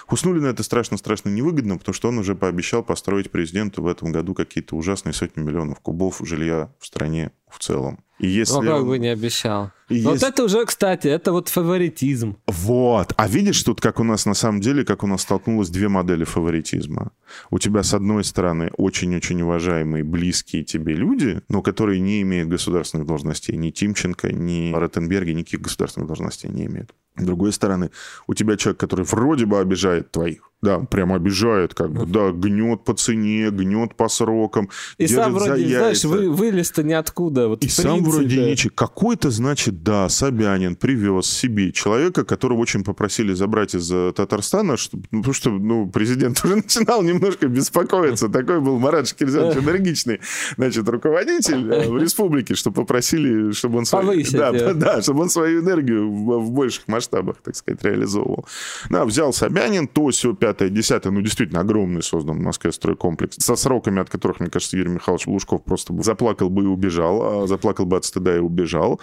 [0.07, 4.75] Хуснулину это страшно-страшно невыгодно, потому что он уже пообещал построить президенту в этом году какие-то
[4.75, 8.04] ужасные сотни миллионов кубов жилья в стране в целом.
[8.17, 9.71] И если Ну, как бы не обещал.
[9.89, 12.37] И Вот если- это уже, кстати, это вот фаворитизм.
[12.47, 13.13] Вот.
[13.17, 16.23] А видишь, тут как у нас на самом деле, как у нас столкнулось две модели
[16.23, 17.11] фаворитизма.
[17.51, 23.05] У тебя, с одной стороны, очень-очень уважаемые, близкие тебе люди, но которые не имеют государственных
[23.05, 23.57] должностей.
[23.57, 26.91] Ни Тимченко, ни Ротенберги никаких государственных должностей не имеют.
[27.17, 27.91] С другой стороны,
[28.27, 30.51] у тебя человек, который вроде бы обижает твоих.
[30.61, 34.69] Да, прям обижает, как бы, да, гнет по цене, гнет по срокам.
[34.97, 37.49] И сам держит за вроде, знаешь, вы, вылез-то ниоткуда.
[37.49, 38.11] Вот И сам принципе.
[38.11, 38.71] вроде ничего.
[38.73, 44.97] Какой-то, значит, да, Собянин привез себе человека, которого очень попросили забрать из э, Татарстана, что-
[45.11, 48.29] ну, потому что, ну, президент уже начинал немножко беспокоиться.
[48.29, 50.19] Такой был Марат Шкирзянович энергичный,
[50.57, 55.29] значит, руководитель э, в республике, что попросили, чтобы он свою, Повысить да, да, чтобы он
[55.29, 58.45] свою энергию в, в больших масштабах, так сказать, реализовывал.
[58.89, 63.55] Да, взял Собянин, то, все, пятое, десятое, ну, действительно, огромный создан в Москве стройкомплекс, со
[63.55, 67.85] сроками, от которых, мне кажется, Юрий Михайлович Лужков просто заплакал бы и убежал, а заплакал
[67.85, 68.99] бы от стыда и убежал,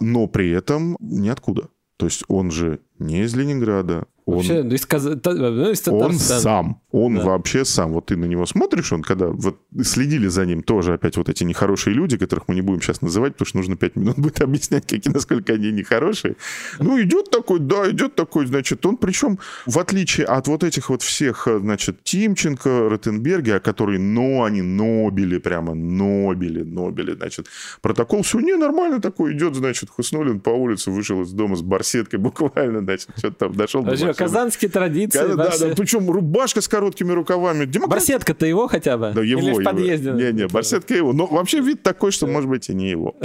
[0.00, 1.68] но при этом ниоткуда.
[1.96, 6.12] То есть он же не из Ленинграда, он, Вообще, ну, из, та- ну, из он
[6.14, 7.24] сам, он Да.
[7.24, 7.92] вообще сам.
[7.92, 11.42] Вот ты на него смотришь, он когда вот следили за ним тоже опять вот эти
[11.42, 14.86] нехорошие люди, которых мы не будем сейчас называть, потому что нужно пять минут будет объяснять,
[14.86, 16.36] какие, насколько они нехорошие.
[16.78, 21.02] Ну, идет такой, да, идет такой, значит, он причем, в отличие от вот этих вот
[21.02, 27.48] всех, значит, Тимченко, Ротенберги, которые, но они нобели, прямо нобели, нобели, значит,
[27.80, 32.20] протокол, все, не, нормально такой идет, значит, Хуснулин по улице вышел из дома с барсеткой
[32.20, 34.28] буквально, значит, что-то там дошел до Машины.
[34.28, 35.18] казанские традиции.
[35.18, 37.64] Да, да, да, причем рубашка с короткими рукавами.
[37.64, 39.12] Демократ- Барсетка-то его хотя бы?
[39.14, 39.64] Да, его, Или в его.
[39.70, 40.10] подъезде?
[40.12, 41.12] Не-не, барсетка его.
[41.12, 43.16] Но вообще вид такой, что, может быть, и не его.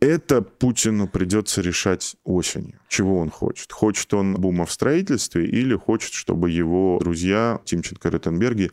[0.00, 2.80] Это Путину придется решать осенью.
[2.88, 3.70] Чего он хочет?
[3.70, 8.70] Хочет он бума в строительстве или хочет, чтобы его друзья Тимченко и Ротенберги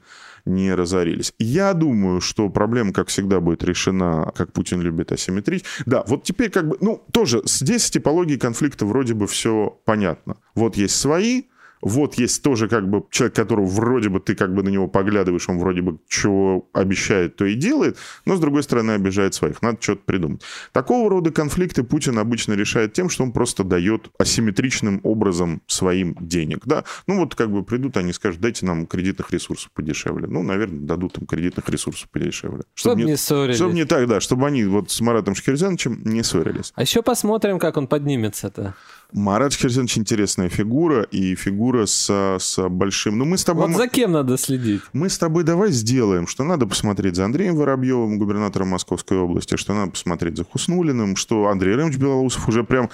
[0.47, 1.33] не разорились?
[1.39, 5.67] Я думаю, что проблема, как всегда, будет решена, как Путин любит, асимметрично.
[5.85, 10.37] Да, вот теперь как бы, ну, тоже здесь с типологией конфликта вроде бы все понятно.
[10.55, 11.43] Вот есть свои,
[11.81, 15.47] вот есть тоже как бы человек, которого вроде бы ты как бы на него поглядываешь,
[15.49, 19.61] он вроде бы чего обещает, то и делает, но с другой стороны обижает своих.
[19.61, 20.41] Надо что-то придумать.
[20.71, 26.65] Такого рода конфликты Путин обычно решает тем, что он просто дает асимметричным образом своим денег.
[26.65, 26.83] Да?
[27.05, 30.27] Ну вот как бы придут, они скажут, дайте нам кредитных ресурсов подешевле.
[30.27, 32.63] Ну, наверное, дадут им кредитных ресурсов подешевле.
[32.73, 33.57] Чтобы не ссорились.
[33.57, 36.73] Чтобы не так, да, чтобы они вот с Маратом Шкирзяновичем не ссорились.
[36.75, 38.75] А еще посмотрим, как он поднимется-то.
[39.13, 43.17] Марат Шкирзянович интересная фигура, и фигура с, с большим...
[43.17, 43.67] Ну, мы с тобой...
[43.67, 44.81] Вот за кем надо следить?
[44.91, 49.73] Мы с тобой давай сделаем, что надо посмотреть за Андреем Воробьевым, губернатором Московской области, что
[49.73, 52.89] надо посмотреть за Хуснулиным, что Андрей Ремович Белоусов уже прям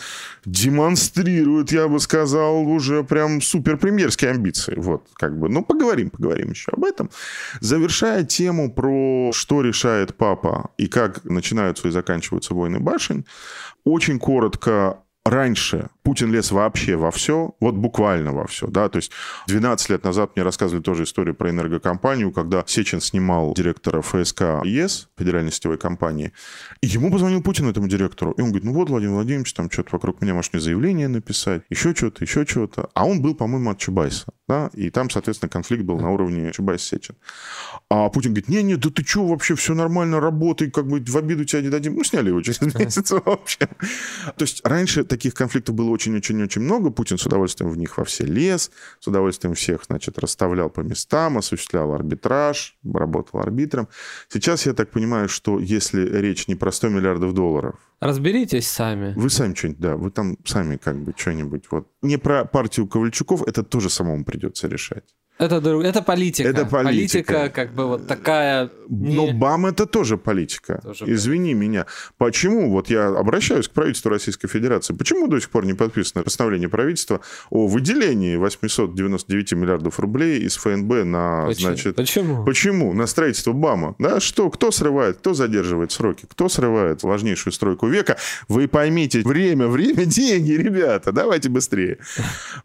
[0.46, 4.76] демонстрирует, я бы сказал, уже прям суперпремьерские амбиции.
[4.78, 5.50] Вот, как бы.
[5.50, 7.10] Ну, поговорим, поговорим еще об этом.
[7.60, 13.26] Завершая тему про что решает папа и как начинаются и заканчиваются войны башен,
[13.84, 19.12] очень коротко Раньше Путин лез вообще во все, вот буквально во все, да, то есть
[19.48, 25.10] 12 лет назад мне рассказывали тоже историю про энергокомпанию, когда Сечин снимал директора ФСК ЕС,
[25.18, 26.34] федеральной сетевой компании,
[26.82, 29.90] и ему позвонил Путин, этому директору, и он говорит, ну вот, Владимир Владимирович, там что-то
[29.94, 33.78] вокруг меня, может, мне заявление написать, еще что-то, еще что-то, а он был, по-моему, от
[33.78, 37.16] Чубайса, да, и там, соответственно, конфликт был на уровне Чубайс-Сечин.
[37.90, 41.46] А Путин говорит, не-не, да ты что, вообще все нормально, работай, как бы в обиду
[41.46, 41.96] тебя не дадим.
[41.96, 43.60] Ну, сняли его через месяц вообще.
[43.60, 46.90] То есть раньше таких конфликтов было очень-очень-очень много.
[46.90, 51.38] Путин с удовольствием в них во все лез, с удовольствием всех, значит, расставлял по местам,
[51.38, 53.88] осуществлял арбитраж, работал арбитром.
[54.30, 59.14] Сейчас я так понимаю, что если речь не про 100 миллиардов долларов, Разберитесь сами.
[59.16, 61.88] вы сами что-нибудь, да, вы там сами как бы что-нибудь вот.
[62.02, 65.06] Не про партию Ковальчуков, это тоже самому придется решать.
[65.46, 66.50] Это, это политика.
[66.50, 67.50] Это политика.
[67.50, 68.70] как бы вот такая...
[68.90, 70.80] Но не- БАМ это тоже политика.
[70.84, 71.86] Тоже Извини меня.
[72.18, 76.70] Почему, вот я обращаюсь к правительству Российской Федерации, почему до сих пор не подписано постановление
[76.70, 81.68] правительства о выделении 899 миллиардов рублей из ФНБ на, Почему?
[81.68, 81.96] значит...
[81.96, 82.46] Почему?
[82.46, 82.94] Почему?
[82.94, 83.96] На строительство БАМа.
[84.00, 84.50] Да, что?
[84.50, 85.18] Кто срывает?
[85.18, 86.26] Кто задерживает сроки?
[86.30, 88.18] Кто срывает важнейшую стройку века?
[88.48, 91.98] Вы поймите, время, время, деньги, ребята, давайте быстрее.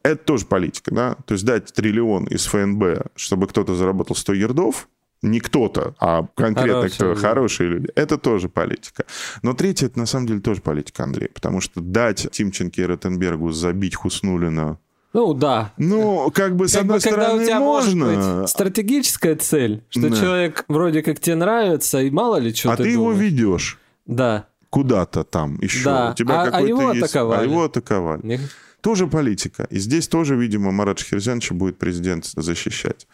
[0.02, 1.16] Это тоже политика, да?
[1.26, 2.67] То есть дать триллион из ФНБ,
[3.16, 4.88] чтобы кто-то заработал 100 ярдов,
[5.22, 7.20] не кто-то, а конкретно Хорошие кто, люди.
[7.20, 7.88] хорошие люди.
[7.96, 9.04] Это тоже политика.
[9.42, 11.28] Но третье, это на самом деле тоже политика, Андрей.
[11.34, 14.78] Потому что дать Тимченко и Ротенбергу забить Хуснулина
[15.12, 15.72] Ну да.
[15.76, 18.06] ну, как бы, с Как бы, одной когда стороны, у тебя можно.
[18.06, 20.16] может быть стратегическая цель, что Да.
[20.16, 23.20] человек вроде как тебе нравится, и мало ли что а ты, ты его думаешь.
[23.32, 24.46] ведешь Да.
[24.70, 25.82] куда-то там еще.
[25.84, 26.10] Да.
[26.12, 27.02] У тебя А- а его есть...
[27.06, 27.40] атаковали.
[27.40, 28.20] А его атаковали.
[28.24, 28.40] Не-
[28.80, 29.66] Тоже политика.
[29.70, 33.08] И здесь тоже, видимо, Марат Шахерзянович будет президент защищать.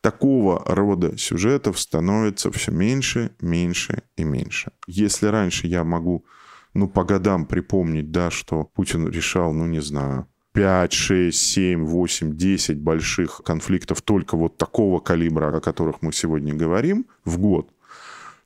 [0.00, 4.72] Такого рода сюжетов становится все меньше, меньше и меньше.
[4.86, 6.24] Если раньше я могу
[6.74, 12.36] ну, по годам припомнить, да, что Путин решал, ну, не знаю, 5, 6, 7, 8,
[12.36, 17.70] 10 больших конфликтов только вот такого калибра, о которых мы сегодня говорим, в год,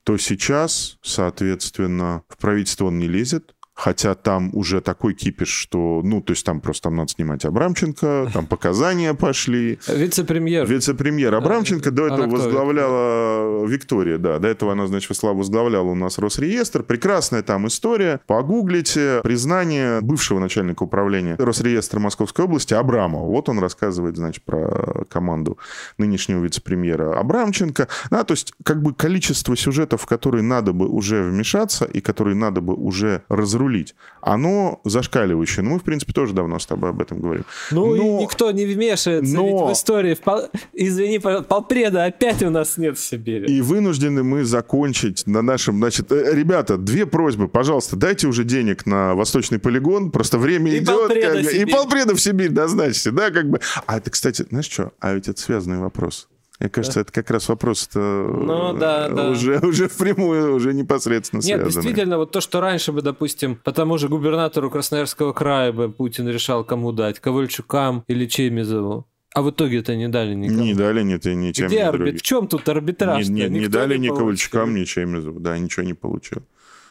[0.05, 6.21] то сейчас, соответственно, в правительство он не лезет, хотя там уже такой кипиш, что, ну,
[6.21, 9.79] то есть там просто там надо снимать Абрамченко, там показания пошли.
[9.87, 10.67] Вице-премьер.
[10.67, 16.83] Вице-премьер Абрамченко до этого возглавляла Виктория, да, до этого она, значит, возглавляла у нас Росреестр.
[16.83, 18.21] Прекрасная там история.
[18.27, 23.27] Погуглите признание бывшего начальника управления Росреестра Московской области Абрамова.
[23.27, 25.57] Вот он рассказывает, значит, про команду
[25.99, 27.87] нынешнего вице-премьера Абрамченко.
[28.11, 32.35] Да, то есть как бы количество сюжетов, в которые надо бы уже вмешаться и которые
[32.35, 35.63] надо бы уже разрулить рулить, оно зашкаливающее.
[35.63, 37.45] Ну, мы, в принципе, тоже давно с тобой об этом говорим.
[37.71, 38.21] Ну, но...
[38.21, 39.69] никто не вмешивается но...
[39.69, 40.15] в истории.
[40.15, 40.43] В пол...
[40.73, 43.47] Извини, полпреда опять у нас нет в Сибири.
[43.47, 45.79] И вынуждены мы закончить на нашем...
[45.79, 50.79] Значит, э, ребята, две просьбы, пожалуйста, дайте уже денег на Восточный полигон, просто время и
[50.79, 50.89] идет.
[50.89, 51.53] Полпреда как...
[51.53, 53.61] И полпреда в Сибирь назначьте, да, как бы.
[53.87, 54.93] А это, кстати, знаешь что?
[55.01, 56.29] А ведь это связанный вопрос.
[56.61, 57.01] Мне кажется, да.
[57.03, 59.31] это как раз вопрос ну, да, да.
[59.31, 63.97] уже, уже впрямую, уже непосредственно Нет, действительно, вот то, что раньше бы, допустим, по тому
[63.97, 69.07] же губернатору Красноярского края бы Путин решал, кому дать, Ковальчукам или Чемизову.
[69.35, 70.63] А в итоге это не дали никому.
[70.63, 72.19] Не дали ни, ни тем, Где арбит?
[72.19, 73.29] В чем тут арбитраж?
[73.29, 75.39] Не, не, не дали ни Ковальчукам, ни Чемизову.
[75.39, 76.43] Да, ничего не получил.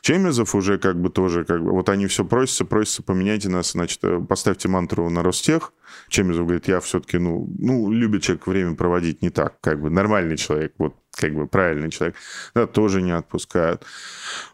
[0.02, 4.00] Чемезов уже как бы тоже, как бы, вот они все просятся, просятся, поменяйте нас, значит,
[4.04, 5.74] э, поставьте мантру на Ростех.
[6.10, 10.38] Чемезов говорит, я все-таки, ну, ну, любит человек время проводить не так, как бы нормальный
[10.38, 12.16] человек, вот как бы правильный человек,
[12.54, 13.84] да, тоже не отпускают.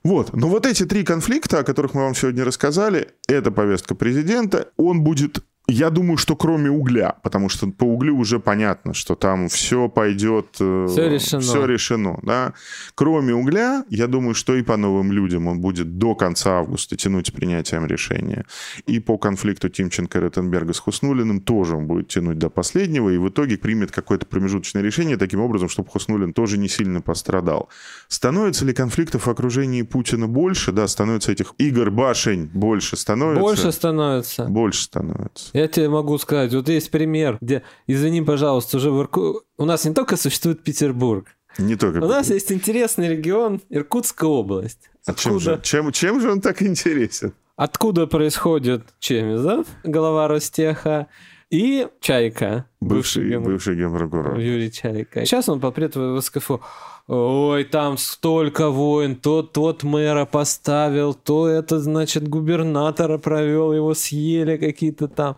[0.04, 4.70] Вот, но вот эти три конфликта, о которых мы вам сегодня рассказали, это повестка президента,
[4.78, 9.48] он будет я думаю, что кроме угля, потому что по углю уже понятно, что там
[9.48, 10.58] все пойдет...
[10.60, 11.42] Э, все решено.
[11.42, 12.54] Все решено, да.
[12.96, 17.28] Кроме угля, я думаю, что и по новым людям он будет до конца августа тянуть
[17.28, 18.46] с принятием решения.
[18.88, 23.18] И по конфликту Тимченко и Ротенберга с Хуснулиным тоже он будет тянуть до последнего, и
[23.18, 27.70] в итоге примет какое-то промежуточное решение таким образом, чтобы Хуснулин тоже не сильно пострадал.
[28.10, 30.74] Становится ли конфликтов в окружении Путина больше?
[30.74, 33.42] Да, становится этих игр башень больше становится.
[33.42, 34.46] Больше становится.
[34.46, 35.53] Больше становится.
[35.54, 39.44] Я тебе могу сказать, вот есть пример, где, извини, пожалуйста, уже в Ирку...
[39.58, 41.28] У нас не только существует Петербург,
[41.58, 41.98] не только.
[41.98, 44.90] У нас есть интересный регион Иркутская область.
[45.06, 47.34] А чем же, чем, чем же он так интересен?
[47.56, 51.08] Откуда происходит Чемизов, глава Ростеха,
[51.54, 52.66] и Чайка.
[52.82, 54.40] Бывший, бывший, бывший генпрокурор.
[54.40, 55.24] Юрий Чайка.
[55.24, 56.62] Сейчас он попрет в СКФУ.
[57.08, 64.56] Ой, там столько войн, то тот мэра поставил, то это, значит, губернатора провел, его съели
[64.58, 65.36] какие-то там.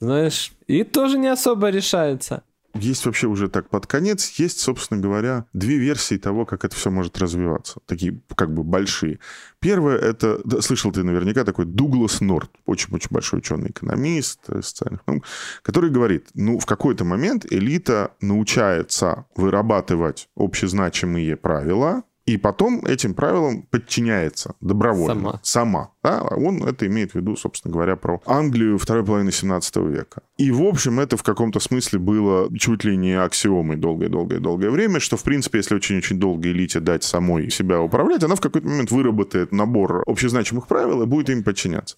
[0.00, 2.42] Знаешь, и тоже не особо решается
[2.74, 6.90] есть вообще уже так под конец, есть, собственно говоря, две версии того, как это все
[6.90, 7.80] может развиваться.
[7.86, 9.18] Такие как бы большие.
[9.60, 15.24] Первое это, да, слышал ты наверняка, такой Дуглас Норт, очень-очень большой ученый-экономист э, социальных наук,
[15.62, 23.62] который говорит, ну, в какой-то момент элита научается вырабатывать общезначимые правила, и потом этим правилам
[23.62, 25.14] подчиняется добровольно.
[25.14, 25.40] Сама.
[25.42, 25.90] Сама.
[26.02, 26.20] Да?
[26.20, 30.20] Он это имеет в виду, собственно говоря, про Англию второй половины 17 века.
[30.36, 35.16] И, в общем, это в каком-то смысле было чуть ли не аксиомой долгое-долгое-долгое время, что,
[35.16, 39.50] в принципе, если очень-очень долго элите дать самой себя управлять, она в какой-то момент выработает
[39.50, 41.96] набор общезначимых правил и будет им подчиняться.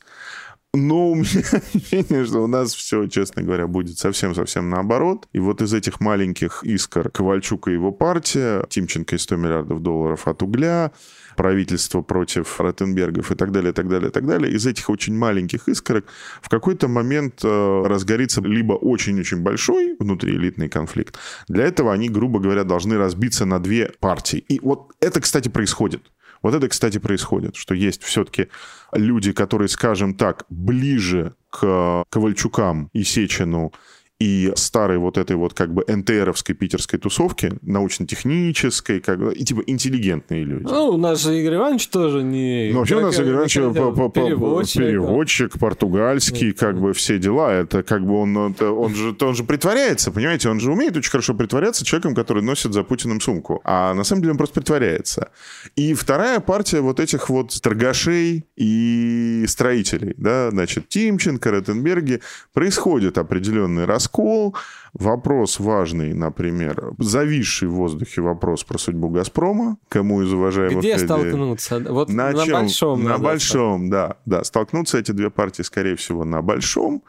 [0.73, 1.27] Но у меня
[1.75, 5.27] ощущение, что у нас все, честно говоря, будет совсем-совсем наоборот.
[5.33, 10.29] И вот из этих маленьких искр Ковальчука и его партия, Тимченко и 100 миллиардов долларов
[10.29, 10.93] от угля,
[11.37, 14.53] правительство против Ротенбергов и так далее, и так далее, и так далее.
[14.53, 16.05] Из этих очень маленьких искорок
[16.41, 21.19] в какой-то момент э, разгорится либо очень-очень большой внутриэлитный конфликт.
[21.49, 24.45] Для этого они, грубо говоря, должны разбиться на две партии.
[24.49, 26.03] И вот это, кстати, происходит.
[26.43, 28.49] Вот это, кстати, происходит, что есть все-таки
[28.93, 33.73] люди, которые, скажем так, ближе к Ковальчукам и Сечину
[34.21, 39.63] и старой вот этой вот как бы НТРовской питерской тусовки, научно-технической, как бы, и типа
[39.67, 40.65] интеллигентные люди.
[40.65, 42.69] Ну, у нас же Игорь Иванович тоже не...
[42.71, 47.51] Ну, вообще у нас Игорь Иванович переводчик, переводчик португальский, как бы все дела.
[47.51, 50.51] Это как бы он, он, же, он же притворяется, понимаете?
[50.51, 53.63] Он же умеет очень хорошо притворяться человеком, который носит за Путиным сумку.
[53.65, 55.31] А на самом деле он просто притворяется.
[55.77, 62.21] И вторая партия вот этих вот торгашей и строителей, да, значит, Тимченко, Ротенберги,
[62.53, 64.55] происходит определенный раскол раскол.
[64.93, 69.77] Вопрос важный, например, зависший в воздухе вопрос про судьбу «Газпрома».
[69.89, 71.05] Кому из уважаемых Где людей...
[71.07, 71.79] столкнуться?
[71.79, 72.53] Вот на, на чем?
[72.53, 73.05] большом.
[73.05, 74.43] На большом, да, да.
[74.43, 77.05] Столкнутся эти две партии, скорее всего, на большом.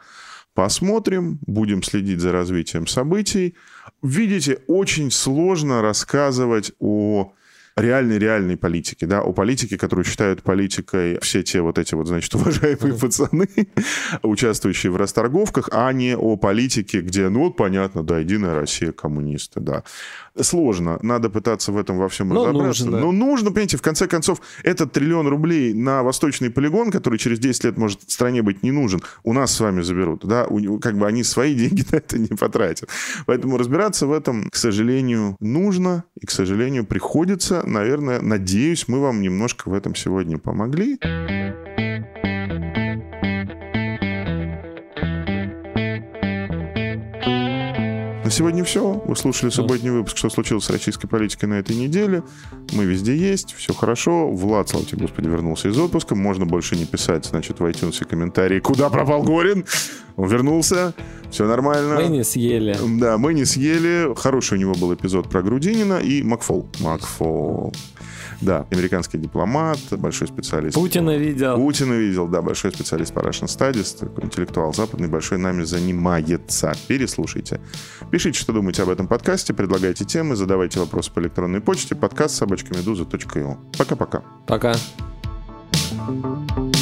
[0.54, 3.56] Посмотрим, будем следить за развитием событий.
[4.02, 7.32] Видите, очень сложно рассказывать о
[7.76, 12.94] реальной-реальной политики, да, о политике, которую считают политикой все те вот эти вот, значит, уважаемые
[12.98, 13.48] пацаны,
[14.22, 19.60] участвующие в расторговках, а не о политике, где, ну вот понятно, да, Единая Россия, коммунисты,
[19.60, 19.84] да.
[20.40, 22.84] Сложно, надо пытаться в этом во всем Но разобраться.
[22.86, 23.00] нужно.
[23.00, 27.64] Но нужно, понимаете, в конце концов, этот триллион рублей на восточный полигон, который через 10
[27.64, 31.06] лет может стране быть не нужен, у нас с вами заберут, да, у- как бы
[31.06, 32.88] они свои деньги на это не потратят.
[33.26, 37.62] Поэтому разбираться в этом, к сожалению, нужно и, к сожалению, приходится.
[37.66, 40.98] Наверное, надеюсь, мы вам немножко в этом сегодня помогли.
[48.32, 49.02] Сегодня все.
[49.04, 52.22] Вы слушали субботний выпуск «Что случилось с российской политикой на этой неделе».
[52.72, 54.30] Мы везде есть, все хорошо.
[54.30, 56.14] Влад, слава тебе, Господи, вернулся из отпуска.
[56.14, 59.66] Можно больше не писать, значит, в iTunes комментарии «Куда пропал Горин?»
[60.16, 60.94] Он вернулся,
[61.30, 61.96] все нормально.
[61.96, 62.76] Мы не съели.
[62.98, 64.14] Да, мы не съели.
[64.14, 66.68] Хороший у него был эпизод про Грудинина и Макфол.
[66.80, 67.72] Макфол.
[68.42, 70.74] Да, американский дипломат, большой специалист.
[70.74, 71.56] Путина видел.
[71.56, 76.74] Путина видел, да, большой специалист по Russian Studies, такой интеллектуал западный, большой нами занимается.
[76.88, 77.60] Переслушайте.
[78.10, 83.56] Пишите, что думаете об этом подкасте, предлагайте темы, задавайте вопросы по электронной почте, подкаст собачкамедуза.io.
[83.78, 84.22] Пока-пока.
[84.46, 84.74] Пока.
[85.92, 86.81] thank